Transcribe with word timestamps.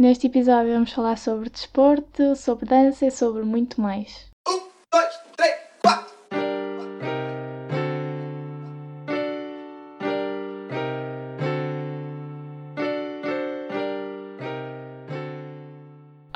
Neste 0.00 0.28
episódio 0.28 0.72
vamos 0.72 0.94
falar 0.94 1.18
sobre 1.18 1.50
desporto, 1.50 2.34
sobre 2.34 2.64
dança 2.64 3.04
e 3.04 3.10
sobre 3.10 3.42
muito 3.42 3.78
mais. 3.82 4.30
Um, 4.48 4.58
dois, 4.90 5.14
três, 5.36 5.54
quatro. 5.82 6.14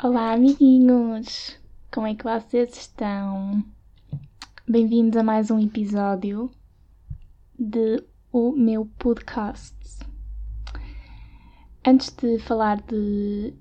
Olá, 0.03 0.33
amiguinhos! 0.33 1.57
Como 1.91 2.05
é 2.05 2.13
que 2.13 2.23
vocês 2.23 2.77
estão? 2.77 3.65
Bem-vindos 4.67 5.17
a 5.17 5.23
mais 5.23 5.49
um 5.49 5.57
episódio 5.59 6.51
de 7.57 8.03
o 8.31 8.51
meu 8.51 8.85
podcast. 8.99 10.04
Antes 11.87 12.09
de 12.09 12.39
falar 12.39 12.81
de 12.81 13.53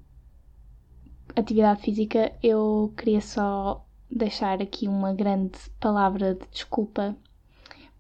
atividade 1.37 1.83
física, 1.83 2.33
eu 2.43 2.91
queria 2.97 3.21
só 3.21 3.85
deixar 4.11 4.63
aqui 4.63 4.89
uma 4.89 5.13
grande 5.13 5.59
palavra 5.79 6.35
de 6.35 6.47
desculpa, 6.51 7.15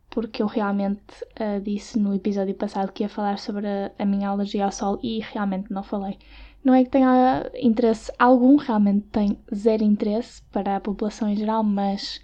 porque 0.08 0.42
eu 0.42 0.46
realmente 0.46 1.12
uh, 1.38 1.60
disse 1.62 1.98
no 1.98 2.14
episódio 2.14 2.54
passado 2.54 2.90
que 2.90 3.02
ia 3.02 3.08
falar 3.10 3.38
sobre 3.38 3.66
a, 3.66 3.92
a 3.98 4.06
minha 4.06 4.30
alergia 4.30 4.64
ao 4.64 4.72
sol 4.72 4.98
e 5.02 5.20
realmente 5.20 5.70
não 5.70 5.82
falei. 5.82 6.18
Não 6.64 6.72
é 6.72 6.84
que 6.84 6.90
tenha 6.90 7.50
interesse 7.56 8.10
algum, 8.18 8.56
realmente 8.56 9.06
tem 9.08 9.38
zero 9.54 9.84
interesse 9.84 10.40
para 10.44 10.76
a 10.76 10.80
população 10.80 11.28
em 11.28 11.36
geral, 11.36 11.62
mas 11.62 12.22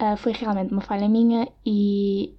uh, 0.00 0.16
foi 0.16 0.32
realmente 0.32 0.72
uma 0.72 0.82
falha 0.82 1.08
minha 1.08 1.46
e 1.64 2.36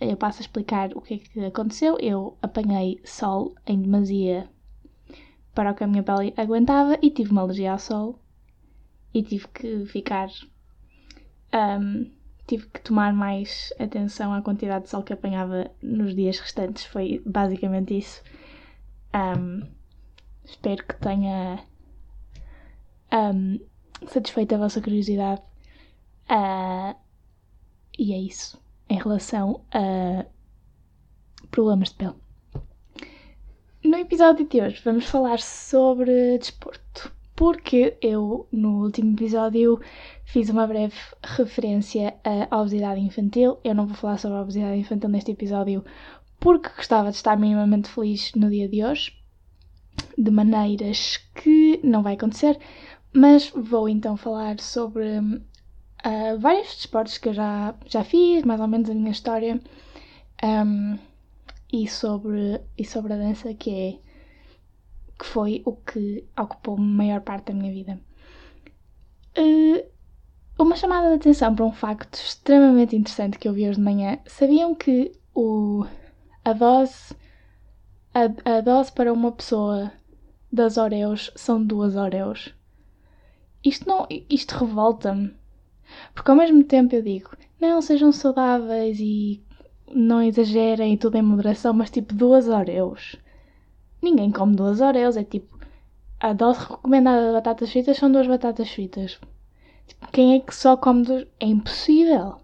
eu 0.00 0.16
passo 0.16 0.40
a 0.40 0.42
explicar 0.42 0.90
o 0.94 1.00
que 1.00 1.14
é 1.14 1.18
que 1.18 1.44
aconteceu. 1.44 1.96
Eu 2.00 2.36
apanhei 2.42 3.00
sol 3.04 3.54
em 3.66 3.80
demasia 3.80 4.48
para 5.54 5.70
o 5.70 5.74
que 5.74 5.84
a 5.84 5.86
minha 5.86 6.02
pele 6.02 6.34
aguentava 6.36 6.98
e 7.00 7.10
tive 7.10 7.30
uma 7.30 7.42
alergia 7.42 7.72
ao 7.72 7.78
sol 7.78 8.18
e 9.12 9.22
tive 9.22 9.46
que 9.48 9.86
ficar. 9.86 10.28
Um, 11.52 12.10
tive 12.46 12.66
que 12.66 12.80
tomar 12.80 13.12
mais 13.12 13.72
atenção 13.78 14.34
à 14.34 14.42
quantidade 14.42 14.84
de 14.84 14.90
sol 14.90 15.02
que 15.02 15.12
apanhava 15.12 15.70
nos 15.80 16.14
dias 16.14 16.38
restantes. 16.38 16.84
Foi 16.84 17.22
basicamente 17.24 17.96
isso. 17.96 18.22
Um, 19.14 19.66
Espero 20.44 20.84
que 20.84 20.94
tenha 20.96 21.64
um, 23.10 23.58
satisfeito 24.06 24.54
a 24.54 24.58
vossa 24.58 24.82
curiosidade. 24.82 25.40
Uh, 26.28 26.94
e 27.98 28.12
é 28.12 28.18
isso 28.18 28.63
em 28.94 28.98
relação 28.98 29.60
a 29.72 30.24
problemas 31.50 31.88
de 31.90 31.96
pele. 31.96 32.14
No 33.82 33.96
episódio 33.98 34.48
de 34.48 34.60
hoje 34.60 34.80
vamos 34.84 35.06
falar 35.06 35.40
sobre 35.40 36.38
desporto, 36.38 37.12
porque 37.34 37.98
eu 38.00 38.46
no 38.52 38.84
último 38.84 39.12
episódio 39.14 39.80
fiz 40.24 40.48
uma 40.48 40.66
breve 40.66 40.94
referência 41.22 42.14
à 42.50 42.60
obesidade 42.60 43.00
infantil. 43.00 43.58
Eu 43.64 43.74
não 43.74 43.86
vou 43.86 43.96
falar 43.96 44.18
sobre 44.18 44.38
a 44.38 44.42
obesidade 44.42 44.78
infantil 44.78 45.10
neste 45.10 45.32
episódio 45.32 45.84
porque 46.38 46.68
gostava 46.76 47.10
de 47.10 47.16
estar 47.16 47.36
minimamente 47.36 47.88
feliz 47.88 48.32
no 48.36 48.48
dia 48.48 48.68
de 48.68 48.84
hoje, 48.84 49.12
de 50.16 50.30
maneiras 50.30 51.16
que 51.34 51.80
não 51.82 52.02
vai 52.02 52.14
acontecer, 52.14 52.58
mas 53.12 53.50
vou 53.50 53.88
então 53.88 54.16
falar 54.16 54.60
sobre 54.60 55.20
uh, 56.04 56.38
vários 56.38 56.74
desportos 56.76 57.18
que 57.18 57.28
eu 57.28 57.34
já, 57.34 57.74
já 57.86 58.04
fiz, 58.04 58.44
mais 58.44 58.60
ou 58.60 58.68
menos 58.68 58.90
a 58.90 58.94
minha 58.94 59.10
história, 59.10 59.60
um, 60.42 60.98
e, 61.72 61.88
sobre, 61.88 62.60
e 62.76 62.84
sobre 62.84 63.14
a 63.14 63.16
dança, 63.16 63.54
que 63.54 63.70
é 63.70 64.04
que 65.18 65.24
foi 65.26 65.62
o 65.64 65.72
que 65.76 66.24
ocupou 66.36 66.76
a 66.76 66.80
maior 66.80 67.20
parte 67.20 67.52
da 67.52 67.54
minha 67.54 67.72
vida. 67.72 68.00
Uh, 69.38 69.84
uma 70.58 70.76
chamada 70.76 71.08
de 71.08 71.14
atenção 71.14 71.54
para 71.54 71.64
um 71.64 71.72
facto 71.72 72.14
extremamente 72.14 72.96
interessante 72.96 73.38
que 73.38 73.48
eu 73.48 73.52
vi 73.52 73.68
hoje 73.68 73.78
de 73.78 73.84
manhã. 73.84 74.18
Sabiam 74.26 74.74
que 74.74 75.12
o, 75.34 75.84
a 76.44 76.52
dose 76.52 77.14
a, 78.14 78.56
a 78.58 78.60
dose 78.60 78.92
para 78.92 79.12
uma 79.12 79.32
pessoa 79.32 79.92
das 80.52 80.76
Oreos 80.76 81.32
são 81.34 81.62
duas 81.62 81.96
Oreos. 81.96 82.54
Isto 83.64 83.88
não. 83.88 84.06
Isto 84.30 84.56
revolta-me. 84.64 85.34
Porque 86.14 86.30
ao 86.30 86.36
mesmo 86.36 86.64
tempo 86.64 86.94
eu 86.94 87.02
digo, 87.02 87.30
não, 87.60 87.80
sejam 87.80 88.12
saudáveis 88.12 88.98
e 89.00 89.42
não 89.92 90.22
exagerem 90.22 90.96
tudo 90.96 91.16
em 91.16 91.22
moderação, 91.22 91.72
mas 91.72 91.90
tipo 91.90 92.14
duas 92.14 92.48
Oreos. 92.48 93.16
Ninguém 94.02 94.30
come 94.30 94.56
duas 94.56 94.80
Oreos, 94.80 95.16
é 95.16 95.24
tipo. 95.24 95.58
A 96.20 96.32
dose 96.32 96.60
recomendada 96.60 97.26
de 97.26 97.32
batatas 97.32 97.70
fritas 97.70 97.96
são 97.96 98.10
duas 98.10 98.26
batatas 98.26 98.70
fritas. 98.70 99.20
Tipo, 99.86 100.12
quem 100.12 100.36
é 100.36 100.40
que 100.40 100.54
só 100.54 100.76
come 100.76 101.04
duas? 101.04 101.26
É 101.38 101.46
impossível. 101.46 102.36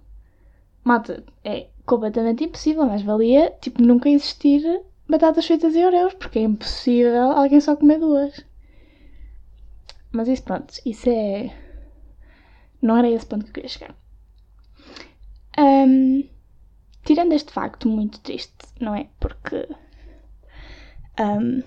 Mata, 0.85 1.25
é 1.45 1.69
completamente 1.87 2.45
impossível, 2.45 2.87
mas 2.87 3.03
valia 3.03 3.53
tipo 3.61 3.83
nunca 3.83 4.09
existir 4.09 4.63
batatas 5.09 5.47
fritas 5.47 5.75
e 5.75 5.85
Oreos, 5.85 6.15
porque 6.15 6.39
é 6.39 6.43
impossível 6.43 7.33
alguém 7.33 7.61
só 7.61 7.77
comer 7.77 7.99
duas. 7.99 8.45
Mas 10.13 10.29
isso, 10.29 10.43
pronto, 10.43 10.75
isso 10.85 11.09
é. 11.09 11.53
Não 12.83 12.97
era 12.97 13.09
esse 13.09 13.27
ponto 13.27 13.45
que 13.45 13.51
eu 13.51 13.55
queria 13.55 13.69
chegar. 13.69 13.95
Um, 15.59 16.29
tirando 17.05 17.33
este 17.33 17.53
facto 17.53 17.89
muito 17.89 18.21
triste, 18.21 18.67
não 18.81 18.95
é? 18.95 19.09
Porque. 19.19 19.69
Um, 21.21 21.63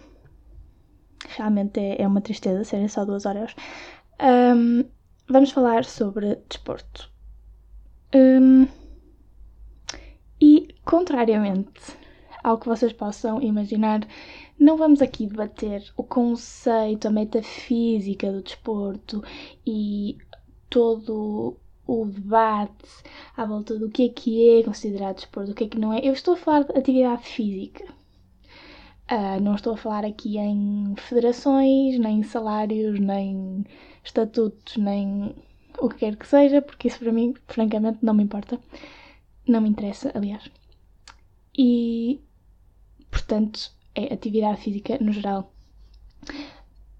realmente 1.30 1.80
é, 1.80 2.02
é, 2.02 2.08
uma 2.08 2.22
tristeza 2.22 2.64
serem 2.64 2.88
só 2.88 3.06
duas 3.06 3.26
Oreos. 3.26 3.56
Um, 4.22 4.86
vamos 5.28 5.52
falar 5.52 5.86
sobre 5.86 6.36
desporto. 6.50 7.12
e, 10.42 10.76
contrariamente 10.84 12.04
ao 12.44 12.58
que 12.58 12.68
vocês 12.68 12.92
possam 12.92 13.42
imaginar. 13.42 14.06
Não 14.60 14.78
vamos 14.78 15.02
aqui 15.02 15.26
debater 15.26 15.84
o 15.96 16.04
conceito, 16.04 17.08
a 17.08 17.12
metafísica 17.12 18.32
do 18.32 18.42
desporto 18.42 19.24
e 19.66 20.18
todo 20.74 21.56
o 21.86 22.06
debate 22.06 22.74
à 23.38 23.46
volta 23.46 23.78
do 23.78 23.92
que 23.92 24.08
é 24.08 24.10
que 24.10 24.60
é 24.60 24.64
considerado 24.64 25.18
desporto, 25.18 25.52
o 25.52 25.54
que 25.54 25.66
é 25.66 25.68
que 25.68 25.78
não 25.78 25.94
é. 25.94 26.00
Eu 26.00 26.14
estou 26.14 26.34
a 26.34 26.38
falar 26.38 26.64
de 26.64 26.76
atividade 26.76 27.24
física. 27.24 27.86
Uh, 29.12 29.40
não 29.40 29.54
estou 29.54 29.74
a 29.74 29.78
falar 29.78 30.04
aqui 30.04 30.40
em 30.40 30.96
federações, 30.98 32.00
nem 32.00 32.24
salários, 32.24 33.00
nem 33.00 33.64
estatutos, 34.04 34.78
nem 34.78 35.36
o 35.78 35.90
que 35.90 35.98
quer 35.98 36.16
que 36.16 36.26
seja, 36.28 36.60
porque 36.60 36.88
isso 36.88 36.98
para 36.98 37.12
mim, 37.12 37.36
francamente, 37.48 38.00
não 38.02 38.16
me 38.16 38.24
importa. 38.24 38.60
Não 39.48 39.62
me 39.62 39.70
interessa, 39.70 40.12
aliás. 40.16 40.50
E 41.56 42.20
portanto, 43.12 43.72
é 43.94 44.12
atividade 44.12 44.62
física 44.62 44.98
no 45.00 45.12
geral. 45.12 45.54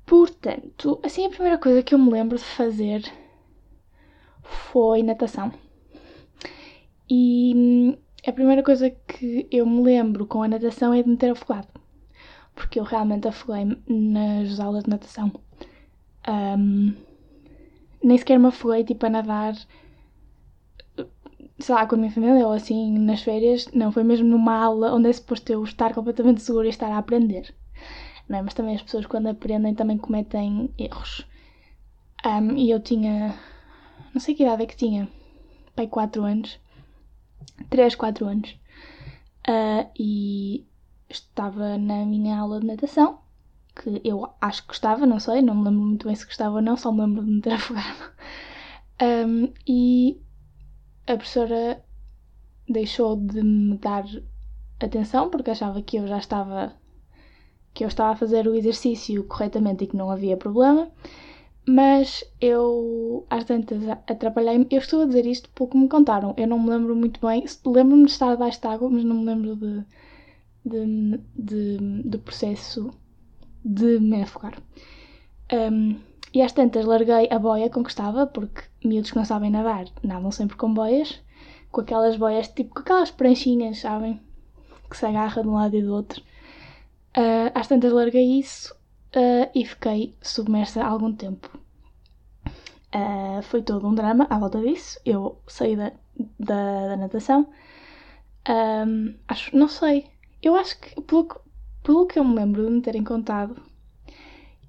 Portanto, 0.06 1.00
assim, 1.02 1.26
a 1.26 1.30
primeira 1.30 1.58
coisa 1.58 1.82
que 1.82 1.96
eu 1.96 1.98
me 1.98 2.12
lembro 2.12 2.38
de 2.38 2.44
fazer 2.44 3.23
foi 4.44 5.04
natação. 5.04 5.52
E 7.10 7.54
hum, 7.56 7.98
a 8.28 8.32
primeira 8.32 8.64
coisa 8.64 8.90
que 8.90 9.48
eu 9.52 9.66
me 9.66 9.82
lembro 9.82 10.26
com 10.26 10.44
a 10.44 10.48
natação 10.48 10.94
é 10.94 11.04
de 11.04 11.10
me 11.10 11.18
ter 11.18 11.32
afogado. 11.32 11.68
Porque 12.56 12.80
eu 12.80 12.84
realmente 12.84 13.28
afoguei-me 13.28 13.82
nas 13.88 14.60
aulas 14.60 14.84
de 14.84 14.90
natação. 14.90 15.32
Um, 16.28 16.94
nem 18.04 18.18
sequer 18.18 18.38
me 18.38 18.48
afoguei 18.48 18.84
tipo 18.84 19.06
a 19.06 19.10
nadar 19.10 19.56
sei 21.60 21.76
lá, 21.76 21.86
com 21.86 21.96
a 21.96 21.98
minha 21.98 22.12
família 22.12 22.46
ou 22.46 22.54
assim 22.54 22.98
nas 23.00 23.22
férias, 23.22 23.68
não, 23.74 23.92
foi 23.92 24.04
mesmo 24.04 24.28
numa 24.28 24.56
aula 24.56 24.94
onde 24.94 25.10
é 25.10 25.14
suposto 25.14 25.52
eu 25.52 25.64
estar 25.64 25.94
completamente 25.94 26.42
segura 26.42 26.68
e 26.68 26.70
estar 26.70 26.92
a 26.92 26.98
aprender. 26.98 27.54
É? 28.30 28.42
Mas 28.42 28.54
também 28.54 28.76
as 28.76 28.82
pessoas 28.82 29.06
quando 29.06 29.28
aprendem 29.28 29.76
também 29.76 29.98
cometem 29.98 30.70
erros. 30.78 31.26
Um, 32.26 32.56
e 32.58 32.72
eu 32.72 32.80
tinha, 32.80 33.36
não 34.14 34.22
sei 34.22 34.36
que 34.36 34.44
idade 34.44 34.64
é 34.64 34.66
que 34.66 34.78
tinha, 34.78 35.10
pai 35.76 35.88
4 35.88 36.24
anos, 36.24 36.60
3, 37.70 37.96
4 37.96 38.26
anos, 38.28 38.52
uh, 39.48 39.90
e 39.98 40.66
estava 41.10 41.78
na 41.78 42.06
minha 42.06 42.38
aula 42.38 42.60
de 42.60 42.68
natação, 42.68 43.20
que 43.76 44.02
eu 44.04 44.30
acho 44.40 44.62
que 44.62 44.68
gostava, 44.70 45.06
não 45.06 45.20
sei, 45.20 45.42
não 45.42 45.56
me 45.56 45.64
lembro 45.66 45.82
muito 45.82 46.08
bem 46.08 46.16
se 46.16 46.26
gostava 46.26 46.56
ou 46.56 46.62
não, 46.62 46.78
só 46.78 46.92
me 46.92 47.02
lembro 47.02 47.24
de 47.24 47.32
me 47.32 47.42
ter 47.42 47.54
afogado. 47.54 48.14
Um, 49.02 49.52
e 49.68 50.22
a 51.08 51.16
professora 51.16 51.84
deixou 52.70 53.18
de 53.18 53.42
me 53.42 53.78
dar 53.78 54.06
atenção 54.80 55.30
porque 55.30 55.52
achava 55.52 55.82
que 55.82 55.98
eu 55.98 56.08
já 56.08 56.18
estava 56.18 56.74
que 57.74 57.84
eu 57.84 57.88
estava 57.88 58.12
a 58.12 58.16
fazer 58.16 58.48
o 58.48 58.54
exercício 58.54 59.24
corretamente 59.24 59.84
e 59.84 59.88
que 59.88 59.98
não 59.98 60.12
havia 60.12 60.38
problema, 60.38 60.92
mas 61.66 62.24
eu 62.42 63.26
às 63.30 63.46
tantas 63.46 63.88
atrapalhei-me. 64.08 64.68
Eu 64.70 64.80
estou 64.80 65.02
a 65.02 65.06
dizer 65.06 65.26
isto 65.26 65.50
porque 65.56 65.78
me 65.78 65.88
contaram, 65.88 66.34
eu 66.38 66.48
não 66.48 66.60
me 66.60 66.70
lembro 66.70 66.96
muito 66.96 67.26
bem, 67.26 67.46
lembro-me 67.66 68.06
de 68.06 68.12
estar 68.12 68.32
debaixo 68.32 68.60
de 68.62 68.68
água, 68.68 68.90
mas 68.90 69.04
não 69.04 69.18
me 69.18 69.26
lembro 69.26 69.56
de, 69.56 69.86
de, 70.66 71.20
de, 71.36 71.78
do 72.04 72.20
processo 72.20 72.92
de 73.64 74.00
me 74.00 74.22
afogar. 74.22 74.62
Um, 75.52 75.96
e 76.34 76.42
às 76.42 76.52
tantas 76.52 76.86
larguei 76.86 77.30
a 77.30 77.40
boia 77.40 77.70
com 77.70 77.84
que 77.84 77.90
estava, 77.90 78.26
porque 78.26 78.64
miúdos 78.84 79.12
que 79.12 79.18
não 79.18 79.26
sabem 79.26 79.52
nadar 79.52 79.86
nadam 80.02 80.32
sempre 80.32 80.58
com 80.58 80.74
boias, 80.74 81.22
com 81.72 81.82
aquelas 81.82 82.18
boias, 82.18 82.48
tipo 82.50 82.74
com 82.74 82.82
aquelas 82.82 83.12
pranchinhas, 83.12 83.80
sabem? 83.80 84.20
Que 84.90 84.98
se 84.98 85.06
agarra 85.06 85.42
de 85.42 85.48
um 85.48 85.54
lado 85.54 85.76
e 85.76 85.82
do 85.82 85.94
outro. 85.94 86.22
Uh, 87.16 87.52
às 87.54 87.68
tantas 87.68 87.94
larguei 87.94 88.40
isso 88.40 88.76
uh, 89.16 89.50
e 89.54 89.66
fiquei 89.66 90.16
submersa 90.22 90.84
há 90.84 90.88
algum 90.88 91.14
tempo. 91.14 91.50
Uh, 92.94 93.42
foi 93.44 93.64
todo 93.64 93.88
um 93.88 93.96
drama 93.96 94.28
à 94.30 94.38
volta 94.38 94.60
disso. 94.62 95.00
Eu 95.06 95.42
saí 95.48 95.76
da, 95.76 95.92
da, 96.40 96.88
da 96.90 96.98
natação. 96.98 97.48
Um, 98.48 99.16
acho, 99.28 99.56
não 99.56 99.68
sei. 99.68 100.06
Eu 100.42 100.56
acho 100.56 100.80
que, 100.80 101.02
pelo, 101.02 101.28
pelo 101.84 102.06
que 102.06 102.20
eu 102.20 102.24
me 102.24 102.36
lembro 102.36 102.66
de 102.66 102.72
me 102.72 102.82
terem 102.82 103.04
contado, 103.04 103.56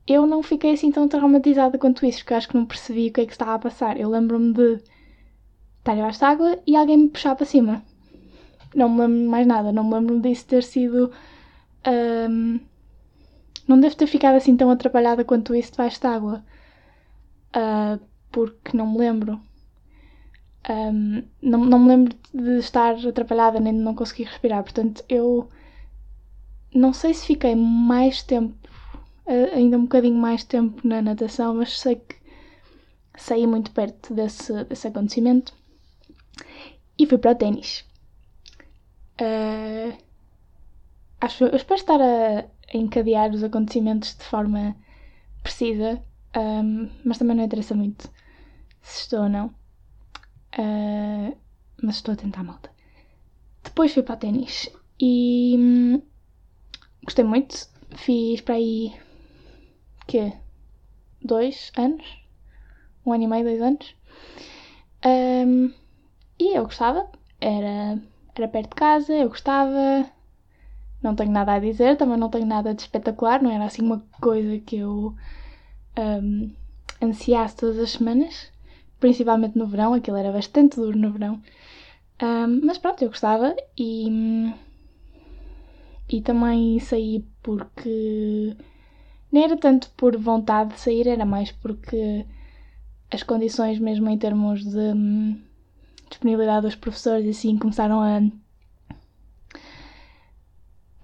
eu 0.06 0.26
não 0.26 0.42
fiquei 0.42 0.72
assim 0.72 0.90
tão 0.90 1.08
traumatizada 1.08 1.78
quanto 1.78 2.06
isso, 2.06 2.18
porque 2.18 2.34
acho 2.34 2.48
que 2.48 2.56
não 2.56 2.66
percebi 2.66 3.08
o 3.08 3.12
que 3.12 3.20
é 3.22 3.26
que 3.26 3.32
estava 3.32 3.54
a 3.54 3.58
passar. 3.58 3.98
Eu 3.98 4.08
lembro-me 4.10 4.52
de 4.52 4.80
estar 5.78 5.94
debaixo 5.94 6.18
de 6.18 6.24
água 6.24 6.58
e 6.66 6.76
alguém 6.76 6.96
me 6.96 7.08
puxar 7.08 7.34
para 7.34 7.46
cima. 7.46 7.82
Não 8.74 8.88
me 8.88 9.00
lembro 9.00 9.30
mais 9.30 9.46
nada, 9.46 9.72
não 9.72 9.84
me 9.84 9.94
lembro 9.94 10.20
disso 10.20 10.46
ter 10.46 10.62
sido. 10.62 11.10
Um, 11.86 12.60
não 13.66 13.80
devo 13.80 13.96
ter 13.96 14.06
ficado 14.06 14.36
assim 14.36 14.56
tão 14.56 14.70
atrapalhada 14.70 15.24
quanto 15.24 15.54
isso 15.54 15.72
debaixo 15.72 16.00
de 16.00 16.06
água. 16.06 16.44
Uh, 17.56 18.00
porque 18.30 18.76
não 18.76 18.86
me 18.90 18.98
lembro. 18.98 19.40
Um, 20.68 21.22
não, 21.42 21.64
não 21.64 21.78
me 21.78 21.88
lembro 21.88 22.16
de 22.32 22.58
estar 22.58 22.94
atrapalhada 23.06 23.60
nem 23.60 23.72
de 23.74 23.80
não 23.80 23.94
conseguir 23.94 24.24
respirar. 24.24 24.62
Portanto, 24.62 25.04
eu 25.08 25.48
não 26.74 26.92
sei 26.92 27.14
se 27.14 27.26
fiquei 27.26 27.54
mais 27.54 28.22
tempo 28.22 28.64
ainda 29.26 29.78
um 29.78 29.82
bocadinho 29.82 30.16
mais 30.16 30.44
tempo 30.44 30.86
na 30.86 31.00
natação, 31.00 31.54
mas 31.54 31.78
sei 31.78 31.96
que 31.96 32.16
saí 33.16 33.46
muito 33.46 33.70
perto 33.70 34.14
desse, 34.14 34.64
desse 34.64 34.88
acontecimento 34.88 35.54
e 36.98 37.06
fui 37.06 37.18
para 37.18 37.32
o 37.32 37.34
ténis. 37.34 37.84
Uh, 39.20 39.96
acho, 41.20 41.44
eu 41.44 41.56
espero 41.56 41.80
estar 41.80 42.00
a, 42.00 42.44
encadear 42.72 43.30
os 43.30 43.42
acontecimentos 43.42 44.16
de 44.16 44.24
forma 44.24 44.76
precisa, 45.42 46.02
um, 46.36 46.90
mas 47.04 47.18
também 47.18 47.36
não 47.36 47.44
interessa 47.44 47.74
muito 47.74 48.10
se 48.82 49.02
estou 49.02 49.22
ou 49.22 49.28
não. 49.28 49.46
Uh, 50.58 51.36
mas 51.82 51.96
estou 51.96 52.14
a 52.14 52.16
tentar 52.16 52.42
malta. 52.42 52.70
Depois 53.62 53.92
fui 53.92 54.02
para 54.02 54.16
ténis 54.16 54.70
e 55.00 55.56
hum, 55.58 56.02
gostei 57.02 57.24
muito. 57.24 57.68
Fiz 57.96 58.40
para 58.40 58.54
aí 58.54 58.92
que 60.06 60.32
dois 61.22 61.72
anos, 61.76 62.04
um 63.04 63.12
ano 63.12 63.24
e 63.24 63.26
meio, 63.26 63.44
dois 63.44 63.60
anos. 63.60 63.94
Um, 65.04 65.72
e 66.38 66.56
eu 66.56 66.64
gostava, 66.64 67.10
era, 67.40 68.00
era 68.34 68.48
perto 68.48 68.70
de 68.70 68.76
casa, 68.76 69.12
eu 69.12 69.28
gostava, 69.28 70.10
não 71.04 71.14
tenho 71.14 71.30
nada 71.30 71.52
a 71.52 71.58
dizer, 71.58 71.96
também 71.96 72.16
não 72.16 72.30
tenho 72.30 72.46
nada 72.46 72.74
de 72.74 72.82
espetacular, 72.82 73.42
não 73.42 73.50
era 73.50 73.64
assim 73.64 73.82
uma 73.82 74.02
coisa 74.20 74.58
que 74.58 74.76
eu 74.76 75.14
um, 75.98 76.50
ansiasse 77.02 77.56
todas 77.56 77.78
as 77.78 77.92
semanas, 77.92 78.50
principalmente 78.98 79.56
no 79.56 79.66
verão, 79.66 79.94
aquilo 79.94 80.16
era 80.16 80.32
bastante 80.32 80.76
duro 80.76 80.98
no 80.98 81.12
verão. 81.12 81.40
Um, 82.22 82.60
mas 82.64 82.78
pronto, 82.78 83.02
eu 83.02 83.08
gostava 83.08 83.54
e, 83.76 84.52
e 86.08 86.22
também 86.22 86.78
saí 86.80 87.24
porque 87.42 88.56
nem 89.30 89.44
era 89.44 89.56
tanto 89.56 89.90
por 89.96 90.16
vontade 90.16 90.74
de 90.74 90.80
sair, 90.80 91.06
era 91.08 91.24
mais 91.24 91.52
porque 91.52 92.24
as 93.10 93.22
condições, 93.22 93.78
mesmo 93.78 94.08
em 94.08 94.18
termos 94.18 94.64
de 94.64 94.78
hum, 94.78 95.40
disponibilidade 96.08 96.66
dos 96.66 96.74
professores, 96.74 97.28
assim, 97.28 97.58
começaram 97.58 98.00
a, 98.00 98.20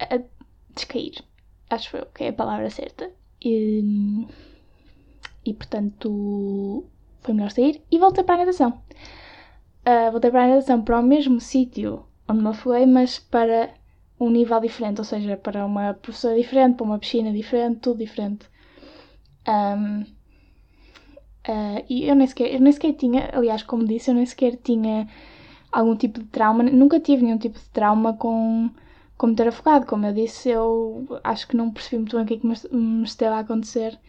a 0.09 0.21
descair. 0.73 1.23
Acho 1.69 1.97
eu 1.97 2.05
que 2.07 2.25
é 2.25 2.29
a 2.29 2.33
palavra 2.33 2.69
certa. 2.69 3.11
E, 3.43 4.27
e 5.45 5.53
portanto 5.53 6.85
foi 7.21 7.33
melhor 7.33 7.51
sair 7.51 7.81
e 7.91 7.97
voltei 7.97 8.23
para 8.23 8.35
a 8.35 8.37
natação. 8.39 8.81
Uh, 9.81 10.11
voltei 10.11 10.29
para 10.29 10.43
a 10.43 10.47
natação 10.47 10.81
para 10.81 10.99
o 10.99 11.03
mesmo 11.03 11.39
sítio 11.39 12.05
onde 12.27 12.41
me 12.41 12.49
afoguei, 12.49 12.85
mas 12.85 13.19
para 13.19 13.73
um 14.19 14.29
nível 14.29 14.59
diferente, 14.59 14.99
ou 14.99 15.05
seja, 15.05 15.35
para 15.35 15.65
uma 15.65 15.93
professora 15.95 16.35
diferente, 16.35 16.75
para 16.75 16.85
uma 16.85 16.99
piscina 16.99 17.31
diferente, 17.31 17.79
tudo 17.79 17.97
diferente. 17.97 18.45
Um, 19.47 20.01
uh, 20.01 20.05
ah, 21.47 21.83
e 21.89 22.07
eu 22.07 22.15
nem, 22.15 22.27
sequer, 22.27 22.53
eu 22.53 22.59
nem 22.59 22.71
sequer 22.71 22.93
tinha, 22.93 23.29
aliás, 23.33 23.63
como 23.63 23.85
disse, 23.85 24.11
eu 24.11 24.15
nem 24.15 24.25
sequer 24.25 24.57
tinha 24.57 25.07
algum 25.71 25.95
tipo 25.95 26.19
de 26.19 26.25
trauma, 26.27 26.63
nunca 26.63 26.99
tive 26.99 27.23
nenhum 27.23 27.37
tipo 27.39 27.57
de 27.57 27.69
trauma 27.69 28.13
com, 28.13 28.69
com 29.21 29.27
me 29.27 29.35
ter 29.35 29.47
afogado. 29.47 29.85
Como 29.85 30.03
eu 30.05 30.13
disse, 30.13 30.49
eu 30.49 31.05
acho 31.23 31.47
que 31.47 31.55
não 31.55 31.71
percebi 31.71 31.97
muito 31.97 32.15
bem 32.15 32.25
o 32.25 32.27
que 32.27 32.33
é 32.33 32.37
que 32.37 32.75
me, 32.75 33.03
esteve 33.03 33.35
a 33.35 33.39
acontecer 33.39 33.99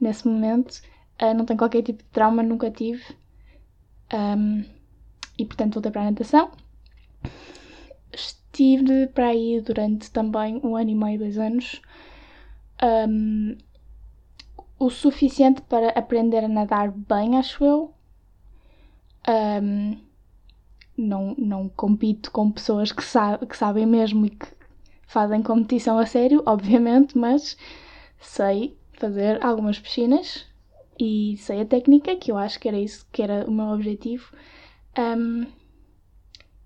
nesse 0.00 0.26
momento. 0.26 0.80
Uh, 1.20 1.34
não 1.36 1.44
tenho 1.44 1.58
qualquer 1.58 1.82
tipo 1.82 2.02
de 2.02 2.08
trauma, 2.08 2.42
nunca 2.42 2.70
tive. 2.70 3.04
Um, 4.14 4.64
e 5.38 5.44
portanto 5.44 5.74
voltei 5.74 5.92
para 5.92 6.02
a 6.02 6.10
natação 6.10 6.50
estive 8.52 9.06
para 9.08 9.28
aí 9.28 9.60
durante 9.60 10.10
também 10.10 10.60
um 10.62 10.76
ano 10.76 10.90
e 10.90 10.94
meio, 10.94 11.18
dois 11.18 11.38
anos, 11.38 11.80
um, 13.08 13.56
o 14.78 14.90
suficiente 14.90 15.62
para 15.62 15.88
aprender 15.90 16.44
a 16.44 16.48
nadar 16.48 16.90
bem, 16.90 17.38
acho 17.38 17.64
eu. 17.64 17.94
Um, 19.26 19.96
não, 20.96 21.34
não 21.38 21.68
compito 21.68 22.30
com 22.30 22.50
pessoas 22.50 22.92
que, 22.92 23.02
que 23.46 23.56
sabem 23.56 23.86
mesmo 23.86 24.26
e 24.26 24.30
que 24.30 24.46
fazem 25.12 25.42
competição 25.42 25.98
a 25.98 26.06
sério, 26.06 26.42
obviamente, 26.46 27.16
mas 27.16 27.56
sei 28.20 28.76
fazer 28.94 29.44
algumas 29.44 29.78
piscinas 29.78 30.46
e 30.98 31.36
sei 31.38 31.60
a 31.60 31.66
técnica, 31.66 32.16
que 32.16 32.30
eu 32.32 32.38
acho 32.38 32.58
que 32.58 32.68
era 32.68 32.78
isso 32.78 33.06
que 33.12 33.22
era 33.22 33.44
o 33.46 33.50
meu 33.52 33.66
objetivo. 33.66 34.34
Um, 34.98 35.46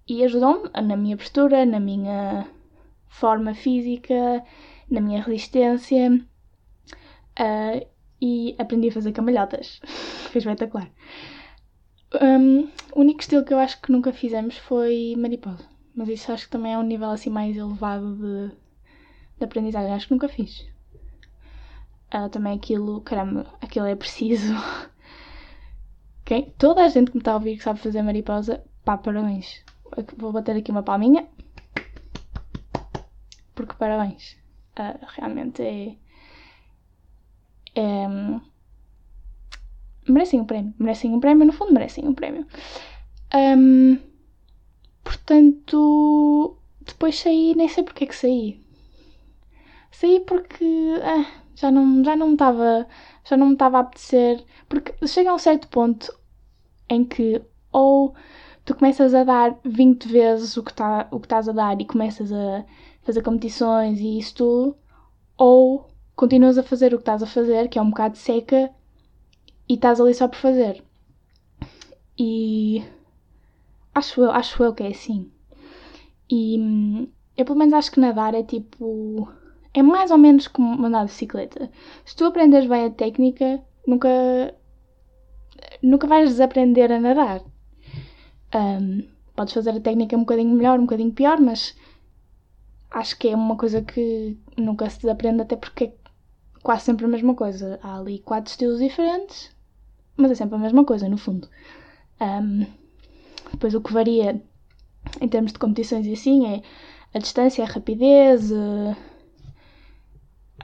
e 0.08 0.22
ajudou-me 0.24 0.70
na 0.82 0.96
minha 0.96 1.16
postura, 1.16 1.66
na 1.66 1.80
minha 1.80 2.46
forma 3.08 3.54
física, 3.54 4.44
na 4.90 5.00
minha 5.00 5.22
resistência 5.22 6.20
uh, 7.40 7.86
e 8.20 8.54
aprendi 8.58 8.88
a 8.88 8.92
fazer 8.92 9.12
cambalhotas. 9.12 9.80
Foi 10.30 10.38
espetacular. 10.38 10.90
Um, 12.20 12.68
o 12.94 13.00
único 13.00 13.20
estilo 13.20 13.44
que 13.44 13.52
eu 13.52 13.58
acho 13.58 13.80
que 13.80 13.90
nunca 13.90 14.12
fizemos 14.12 14.56
foi 14.56 15.14
mariposa, 15.18 15.64
mas 15.96 16.08
isso 16.08 16.30
acho 16.30 16.44
que 16.44 16.50
também 16.50 16.74
é 16.74 16.78
um 16.78 16.82
nível 16.82 17.10
assim 17.10 17.30
mais 17.30 17.56
elevado 17.56 18.14
de, 18.16 18.54
de 19.38 19.44
aprendizagem. 19.44 19.92
Acho 19.92 20.06
que 20.06 20.14
nunca 20.14 20.28
fiz. 20.28 20.60
Uh, 22.14 22.28
também 22.30 22.54
aquilo, 22.54 23.00
caramba, 23.00 23.46
aquilo 23.60 23.86
é 23.86 23.96
preciso. 23.96 24.54
okay? 26.22 26.54
Toda 26.58 26.84
a 26.84 26.88
gente 26.88 27.10
que 27.10 27.16
me 27.16 27.20
está 27.22 27.32
a 27.32 27.36
ouvir 27.36 27.56
que 27.56 27.64
sabe 27.64 27.80
fazer 27.80 28.02
mariposa, 28.02 28.62
pá, 28.84 28.96
parabéns 28.96 29.64
vou 30.16 30.32
bater 30.32 30.56
aqui 30.56 30.70
uma 30.70 30.82
palminha. 30.82 31.26
Porque 33.54 33.74
parabéns. 33.74 34.36
Uh, 34.78 35.06
realmente 35.16 35.62
é. 35.62 35.96
é 37.74 38.06
merecem 40.08 40.40
um 40.40 40.44
prémio. 40.44 40.74
Merecem 40.78 41.14
um 41.14 41.20
prémio, 41.20 41.46
no 41.46 41.52
fundo, 41.52 41.72
merecem 41.72 42.06
um 42.06 42.14
prémio. 42.14 42.46
Um, 43.34 43.98
portanto, 45.06 46.56
depois 46.80 47.18
saí, 47.18 47.54
nem 47.54 47.68
sei 47.68 47.84
porque 47.84 48.04
é 48.04 48.06
que 48.08 48.16
saí. 48.16 48.60
Saí 49.92 50.20
porque 50.20 50.64
ah, 51.02 51.24
já 51.54 51.70
não 51.70 52.04
já 52.04 52.16
não 52.16 52.32
estava 52.32 52.86
já 53.24 53.36
não 53.36 53.46
me 53.48 53.52
estava 53.54 53.78
a 53.78 53.80
apetecer. 53.80 54.44
Porque 54.68 54.94
chega 55.06 55.30
a 55.30 55.34
um 55.34 55.38
certo 55.38 55.68
ponto 55.68 56.12
em 56.88 57.04
que 57.04 57.40
ou 57.72 58.14
tu 58.64 58.74
começas 58.74 59.14
a 59.14 59.24
dar 59.24 59.58
20 59.64 60.08
vezes 60.08 60.56
o 60.56 60.62
que, 60.62 60.74
tá, 60.74 61.08
o 61.10 61.20
que 61.20 61.26
estás 61.26 61.48
a 61.48 61.52
dar 61.52 61.80
e 61.80 61.84
começas 61.84 62.32
a 62.32 62.64
fazer 63.02 63.22
competições 63.22 64.00
e 64.00 64.18
isso 64.18 64.34
tudo, 64.34 64.76
ou 65.36 65.88
continuas 66.16 66.58
a 66.58 66.62
fazer 66.62 66.92
o 66.94 66.98
que 66.98 67.02
estás 67.02 67.22
a 67.22 67.26
fazer, 67.26 67.68
que 67.68 67.78
é 67.78 67.82
um 67.82 67.90
bocado 67.90 68.16
seca, 68.16 68.70
e 69.68 69.74
estás 69.74 70.00
ali 70.00 70.14
só 70.14 70.26
por 70.28 70.38
fazer. 70.38 70.82
E 72.18 72.82
acho 73.96 74.20
eu, 74.22 74.30
acho 74.30 74.62
eu 74.62 74.74
que 74.74 74.82
é 74.82 74.88
assim. 74.88 75.30
E 76.30 77.08
eu 77.36 77.44
pelo 77.44 77.58
menos 77.58 77.74
acho 77.74 77.90
que 77.90 78.00
nadar 78.00 78.34
é 78.34 78.42
tipo. 78.42 79.28
É 79.72 79.82
mais 79.82 80.10
ou 80.10 80.18
menos 80.18 80.48
como 80.48 80.86
andar 80.86 81.04
de 81.04 81.12
bicicleta. 81.12 81.70
Se 82.04 82.14
tu 82.16 82.24
aprenderes 82.24 82.68
bem 82.68 82.86
a 82.86 82.90
técnica, 82.90 83.62
nunca. 83.86 84.08
nunca 85.82 86.06
vais 86.06 86.30
desaprender 86.30 86.92
a 86.92 87.00
nadar. 87.00 87.40
Um, 88.54 89.06
podes 89.34 89.54
fazer 89.54 89.70
a 89.70 89.80
técnica 89.80 90.16
um 90.16 90.20
bocadinho 90.20 90.54
melhor, 90.54 90.78
um 90.78 90.82
bocadinho 90.82 91.12
pior, 91.12 91.40
mas 91.40 91.74
acho 92.90 93.18
que 93.18 93.28
é 93.28 93.34
uma 93.34 93.56
coisa 93.56 93.82
que 93.82 94.38
nunca 94.56 94.88
se 94.90 95.00
desaprende, 95.00 95.42
até 95.42 95.56
porque 95.56 95.92
quase 96.62 96.84
sempre 96.84 97.06
a 97.06 97.08
mesma 97.08 97.34
coisa. 97.34 97.78
Há 97.82 97.98
ali 97.98 98.18
quatro 98.20 98.50
estilos 98.50 98.78
diferentes, 98.78 99.54
mas 100.16 100.30
é 100.30 100.34
sempre 100.34 100.56
a 100.56 100.58
mesma 100.58 100.84
coisa, 100.84 101.08
no 101.08 101.18
fundo. 101.18 101.48
Um, 102.20 102.66
depois 103.56 103.74
o 103.74 103.80
que 103.80 103.92
varia 103.92 104.40
em 105.20 105.28
termos 105.28 105.52
de 105.52 105.58
competições 105.58 106.06
e 106.06 106.12
assim 106.12 106.46
é 106.46 106.62
a 107.14 107.18
distância, 107.18 107.64
a 107.64 107.66
rapidez, 107.66 108.50
uh, 108.50 108.96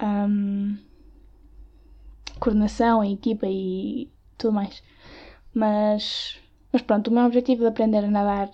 um, 0.02 0.76
coordenação, 2.38 3.00
a 3.00 3.08
equipa 3.08 3.46
e 3.48 4.10
tudo 4.36 4.52
mais. 4.52 4.82
Mas, 5.54 6.38
mas 6.72 6.82
pronto, 6.82 7.08
o 7.08 7.14
meu 7.14 7.24
objetivo 7.24 7.62
de 7.62 7.68
aprender 7.68 8.04
a 8.04 8.10
nadar 8.10 8.50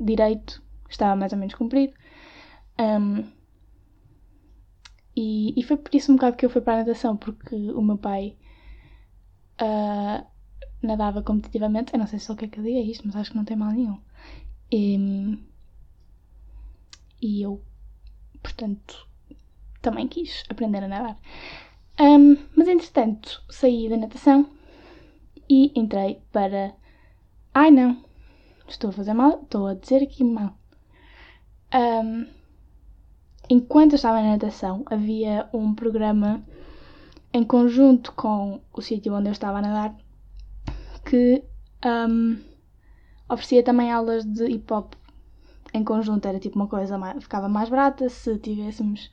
direito 0.00 0.62
estava 0.88 1.16
mais 1.16 1.32
ou 1.32 1.38
menos 1.38 1.54
cumprido. 1.54 1.92
Um, 2.78 3.24
e, 5.14 5.58
e 5.58 5.62
foi 5.62 5.76
por 5.76 5.94
isso 5.94 6.12
um 6.12 6.16
bocado 6.16 6.36
que 6.36 6.44
eu 6.46 6.50
fui 6.50 6.60
para 6.60 6.74
a 6.74 6.84
natação, 6.84 7.16
porque 7.16 7.54
o 7.54 7.82
meu 7.82 7.98
pai 7.98 8.36
uh, 9.60 10.26
nadava 10.82 11.22
competitivamente. 11.22 11.92
Eu 11.92 11.98
não 11.98 12.06
sei 12.06 12.18
se 12.18 12.30
ele 12.30 12.38
quer 12.38 12.48
que 12.48 12.58
eu 12.60 12.64
diga 12.64 12.80
isto, 12.80 13.06
mas 13.06 13.16
acho 13.16 13.30
que 13.30 13.36
não 13.36 13.44
tem 13.44 13.56
mal 13.56 13.72
nenhum. 13.72 13.98
E, 14.70 15.38
e 17.20 17.42
eu, 17.42 17.62
portanto, 18.42 19.06
também 19.80 20.08
quis 20.08 20.44
aprender 20.48 20.82
a 20.82 20.88
nadar. 20.88 21.18
Um, 21.98 22.36
mas 22.54 22.68
entretanto, 22.68 23.42
saí 23.48 23.88
da 23.88 23.96
natação 23.96 24.50
e 25.48 25.72
entrei 25.78 26.20
para. 26.32 26.74
Ai 27.54 27.70
não! 27.70 28.04
Estou 28.68 28.90
a 28.90 28.92
fazer 28.92 29.14
mal, 29.14 29.42
estou 29.42 29.68
a 29.68 29.74
dizer 29.74 30.02
aqui 30.02 30.24
mal. 30.24 30.58
Um, 31.72 32.26
enquanto 33.48 33.92
eu 33.92 33.96
estava 33.96 34.20
na 34.20 34.32
natação, 34.32 34.84
havia 34.86 35.48
um 35.52 35.74
programa 35.74 36.44
em 37.32 37.44
conjunto 37.44 38.12
com 38.12 38.60
o 38.72 38.82
sítio 38.82 39.14
onde 39.14 39.28
eu 39.28 39.32
estava 39.32 39.58
a 39.58 39.62
nadar 39.62 39.94
que 41.08 41.42
um, 41.84 42.38
oferecia 43.28 43.62
também 43.62 43.90
aulas 43.92 44.24
de 44.24 44.44
hip 44.44 44.72
hop 44.72 44.94
em 45.72 45.84
conjunto. 45.84 46.26
Era 46.26 46.38
tipo 46.38 46.56
uma 46.56 46.66
coisa, 46.68 46.98
mais, 46.98 47.22
ficava 47.22 47.48
mais 47.48 47.68
barata 47.68 48.08
se 48.08 48.38
tivéssemos 48.38 49.10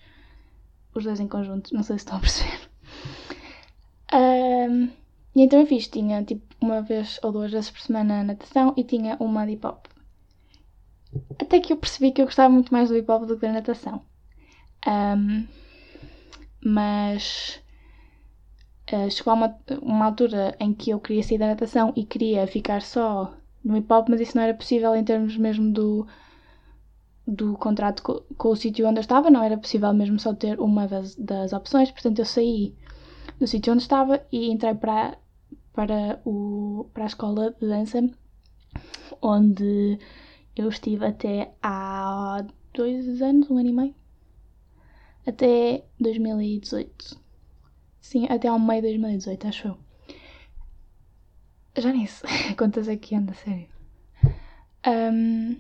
os 0.94 1.04
dois 1.04 1.20
em 1.20 1.28
conjunto. 1.28 1.74
Não 1.74 1.84
sei 1.84 1.98
se 1.98 2.06
estão 2.06 2.18
a 2.18 2.20
perceber. 2.20 2.70
Um, 4.14 4.90
e 5.36 5.42
então 5.42 5.60
eu 5.60 5.66
fiz, 5.66 5.88
tinha 5.88 6.24
tipo 6.24 6.44
uma 6.62 6.82
vez 6.82 7.20
ou 7.24 7.32
duas 7.32 7.52
vezes 7.52 7.72
por 7.72 7.82
semana 7.82 8.24
natação 8.24 8.74
e 8.78 8.84
tinha 8.84 9.18
uma 9.20 9.46
de 9.46 9.54
hip 9.54 9.66
hop. 9.66 9.86
Até 11.40 11.60
que 11.60 11.74
eu 11.74 11.78
percebi 11.78 12.12
que 12.12 12.22
eu 12.22 12.26
gostava 12.26 12.54
muito 12.54 12.74
mais 12.74 12.90
do 12.90 12.98
hip 12.98 13.10
hop 13.10 13.26
do 13.26 13.36
que 13.36 13.46
da 13.48 13.54
natação. 13.54 14.04
Um, 14.86 15.48
mas 16.64 17.63
uh, 18.94 19.10
chegou 19.10 19.32
a 19.32 19.36
uma, 19.36 19.60
uma 19.82 20.06
altura 20.06 20.56
em 20.60 20.74
que 20.74 20.92
eu 20.92 21.00
queria 21.00 21.24
sair 21.24 21.38
da 21.38 21.48
natação 21.48 21.94
e 21.96 22.06
queria 22.06 22.48
ficar 22.48 22.82
só 22.82 23.34
no 23.64 23.78
hip 23.78 23.92
hop, 23.92 24.10
mas 24.10 24.22
isso 24.22 24.38
não 24.38 24.44
era 24.44 24.54
possível 24.54 24.96
em 24.96 25.04
termos 25.04 25.38
mesmo 25.38 25.72
do, 25.72 26.08
do 27.26 27.58
contrato 27.58 28.04
com, 28.04 28.22
com 28.38 28.50
o 28.50 28.56
sítio 28.56 28.88
onde 28.88 29.00
eu 29.00 29.02
estava, 29.02 29.30
não 29.30 29.44
era 29.44 29.58
possível 29.58 29.94
mesmo 29.94 30.20
só 30.20 30.34
ter 30.34 30.60
uma 30.60 30.88
das, 30.88 31.16
das 31.16 31.54
opções, 31.54 31.92
portanto 31.92 32.20
eu 32.20 32.26
saí 32.26 32.76
do 33.40 33.48
sítio 33.48 33.74
onde 33.74 33.84
estava 33.84 34.26
e 34.32 34.52
entrei 34.52 34.76
para, 34.76 35.18
para, 35.74 36.22
o, 36.26 36.90
para 36.94 37.04
a 37.04 37.08
escola 37.08 37.52
de 37.60 37.68
dança, 37.68 38.02
onde 39.22 39.98
eu 40.56 40.70
estive 40.70 41.06
até 41.06 41.54
há 41.62 42.46
dois 42.74 43.22
anos, 43.22 43.50
um 43.50 43.58
ano 43.58 43.70
e 43.70 43.74
meio 43.74 43.96
até 45.26 45.86
2018. 46.00 47.23
Sim, 48.04 48.28
até 48.30 48.50
ao 48.50 48.60
meio 48.60 48.82
de 48.82 48.90
2018, 48.90 49.48
acho 49.48 49.68
eu. 49.70 49.78
Já 51.78 51.92
nem 51.94 52.06
sei 52.06 52.54
quantas 52.56 52.90
é 52.90 52.98
que 52.98 53.16
anda, 53.16 53.34
sério. 53.34 53.70
Um, 54.86 55.56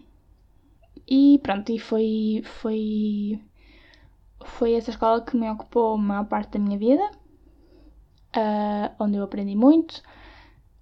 e 1.07 1.39
pronto, 1.41 1.71
e 1.71 1.79
foi, 1.79 2.43
foi, 2.43 3.39
foi 4.43 4.73
essa 4.73 4.91
escola 4.91 5.23
que 5.23 5.37
me 5.37 5.49
ocupou 5.49 5.93
a 5.93 5.97
maior 5.97 6.25
parte 6.25 6.51
da 6.51 6.59
minha 6.59 6.77
vida, 6.77 7.09
uh, 8.35 8.93
onde 8.99 9.15
eu 9.15 9.23
aprendi 9.23 9.55
muito, 9.55 10.03